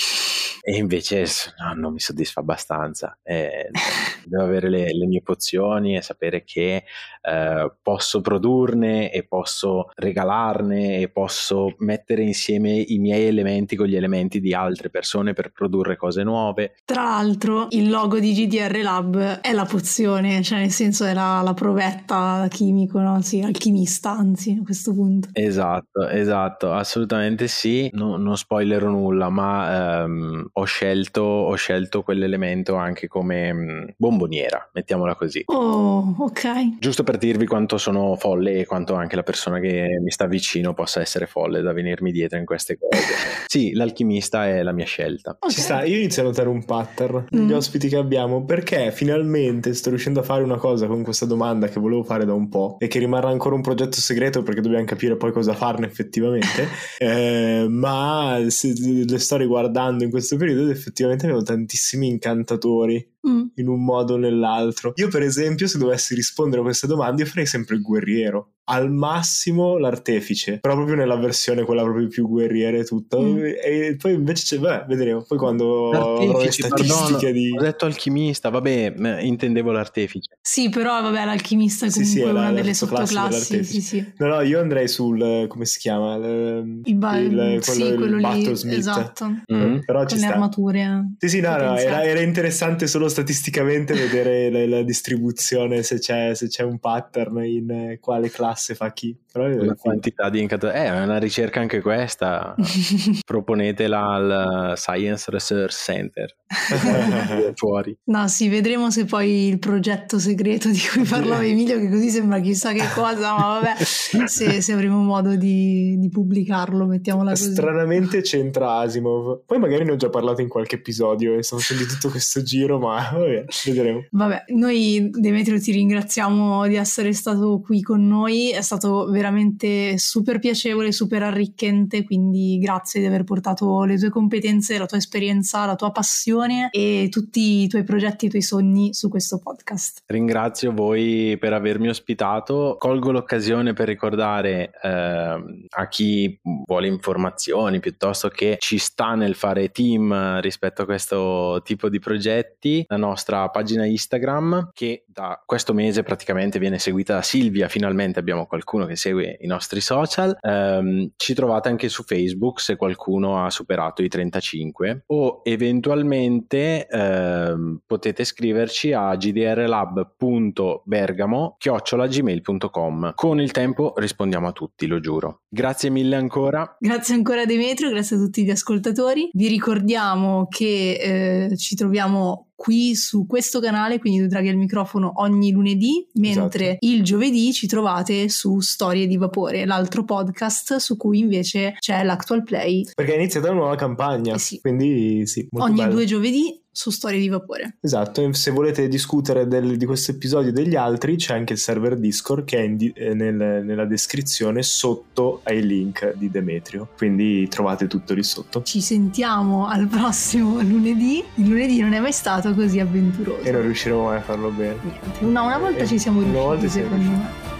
[0.60, 1.24] E invece
[1.58, 3.16] no, non mi soddisfa abbastanza.
[3.22, 3.70] Eh,
[4.26, 6.84] devo avere le, le, mie pozioni e sapere che
[7.22, 13.96] eh, posso produrne e posso regalarne e posso mettere insieme i miei elementi con gli
[13.96, 16.74] elementi di altre persone per produrre cose nuove.
[16.84, 21.27] Tra l'altro, il logo di GDR Lab è la pozione, cioè nel senso è la
[21.42, 23.20] la, provetta chimico, no?
[23.22, 25.28] Sì, alchimista, anzi, a questo punto.
[25.32, 27.90] Esatto, esatto, assolutamente sì.
[27.92, 33.84] No, non spoilerò nulla, ma ehm, ho, scelto, ho scelto quell'elemento anche come mh, mm,
[33.96, 35.42] bomboniera, mettiamola così.
[35.46, 36.78] Oh, ok.
[36.78, 40.74] Giusto per dirvi quanto sono folle e quanto anche la persona che mi sta vicino
[40.74, 43.02] possa essere folle da venirmi dietro in queste cose.
[43.46, 45.36] sì, l'alchimista è la mia scelta.
[45.38, 45.50] Okay.
[45.50, 47.56] Ci sta, io inizio a notare un pattern negli mm.
[47.56, 51.66] ospiti che abbiamo perché finalmente sto riuscendo a fare una cosa con questo questa domanda
[51.66, 54.84] che volevo fare da un po' e che rimarrà ancora un progetto segreto perché dobbiamo
[54.84, 56.68] capire poi cosa farne effettivamente.
[56.98, 63.42] eh, ma se le sto riguardando in questo periodo effettivamente avevo tantissimi incantatori mm.
[63.54, 64.92] in un modo o nell'altro.
[64.96, 68.90] Io per esempio se dovessi rispondere a queste domande io farei sempre il guerriero al
[68.90, 73.20] massimo l'artefice, però proprio nella versione quella proprio più guerriera e tutto.
[73.20, 73.38] Mm.
[73.64, 75.24] E poi invece c'è, beh, vedremo.
[75.26, 77.56] Poi quando avrò le statistiche perdono, di.
[77.56, 80.36] Ho detto alchimista, vabbè, intendevo l'artefice.
[80.40, 83.64] Sì, però vabbè, l'alchimista è comunque sì, sì, è una delle sottoclassi.
[83.64, 84.12] Sì, sì.
[84.18, 86.16] No, no, io andrei sul come si chiama?
[86.16, 89.26] Il, il, ba- il quello, sì, quello il lì, esatto.
[89.52, 89.78] Mm.
[89.78, 90.32] Però Con ci le sta.
[90.32, 91.14] armature.
[91.18, 96.34] Sì, sì, no, no era, era, interessante solo statisticamente vedere la, la distribuzione, se c'è,
[96.34, 99.16] se c'è un pattern in eh, quale classe fa chi.
[99.30, 100.78] Però la quantità di incantatori.
[100.78, 102.54] Eh, è una ricerca anche questa.
[103.24, 106.34] Proponetela al Science Research Center.
[107.54, 107.96] Fuori.
[108.04, 112.40] No, sì, vedremo se poi il progetto segreto di cui parlava Emilio, che così sembra
[112.40, 117.52] chissà che cosa, ma vabbè, se, se avremo modo di, di, pubblicarlo, mettiamola così.
[117.52, 119.42] Stranamente c'entra Asimov.
[119.44, 122.78] Poi magari ne ho già parlato in qualche episodio e sto facendo tutto questo giro,
[122.78, 124.04] ma vabbè, vedremo.
[124.10, 130.38] Vabbè, noi Demetrio ti ringraziamo di essere stato qui con noi, è stato veramente super
[130.38, 135.76] piacevole, super arricchente, quindi grazie di aver portato le tue competenze, la tua esperienza, la
[135.76, 140.02] tua passione e tutti i tuoi progetti e i tuoi sogni su questo podcast.
[140.06, 148.28] Ringrazio voi per avermi ospitato, colgo l'occasione per ricordare eh, a chi vuole informazioni piuttosto
[148.28, 153.86] che ci sta nel fare team rispetto a questo tipo di progetti, la nostra pagina
[153.86, 159.36] Instagram che da questo mese praticamente viene seguita da Silvia, finalmente abbiamo qualcuno che segue
[159.40, 160.36] i nostri social.
[160.40, 167.80] Um, ci trovate anche su Facebook se qualcuno ha superato i 35 o eventualmente um,
[167.86, 173.12] potete scriverci a gdrlab.bergamo chiocciolagmail.com.
[173.14, 175.42] Con il tempo rispondiamo a tutti, lo giuro.
[175.48, 176.76] Grazie mille ancora.
[176.78, 179.28] Grazie ancora Demetrio, grazie a tutti gli ascoltatori.
[179.32, 185.12] Vi ricordiamo che eh, ci troviamo qui su questo canale, quindi due draghi al microfono
[185.22, 186.86] ogni lunedì, mentre esatto.
[186.86, 192.42] il giovedì ci trovate su Storie di Vapore, l'altro podcast su cui invece c'è l'Actual
[192.42, 192.84] Play.
[192.92, 194.58] Perché è iniziata una nuova campagna, eh sì.
[194.58, 195.46] quindi sì.
[195.52, 195.92] Ogni bello.
[195.92, 197.78] due giovedì su Storie di Vapore.
[197.80, 201.58] Esatto, e se volete discutere del, di questo episodio e degli altri c'è anche il
[201.58, 207.48] server Discord che è di, eh, nel, nella descrizione sotto ai link di Demetrio, quindi
[207.48, 208.62] trovate tutto lì sotto.
[208.62, 213.42] Ci sentiamo al prossimo lunedì, il lunedì non è mai stato così avventuroso.
[213.42, 214.76] E non riusciremo mai a farlo bene.
[214.82, 217.57] Niente, una, una volta e ci siamo riusciti secondo me.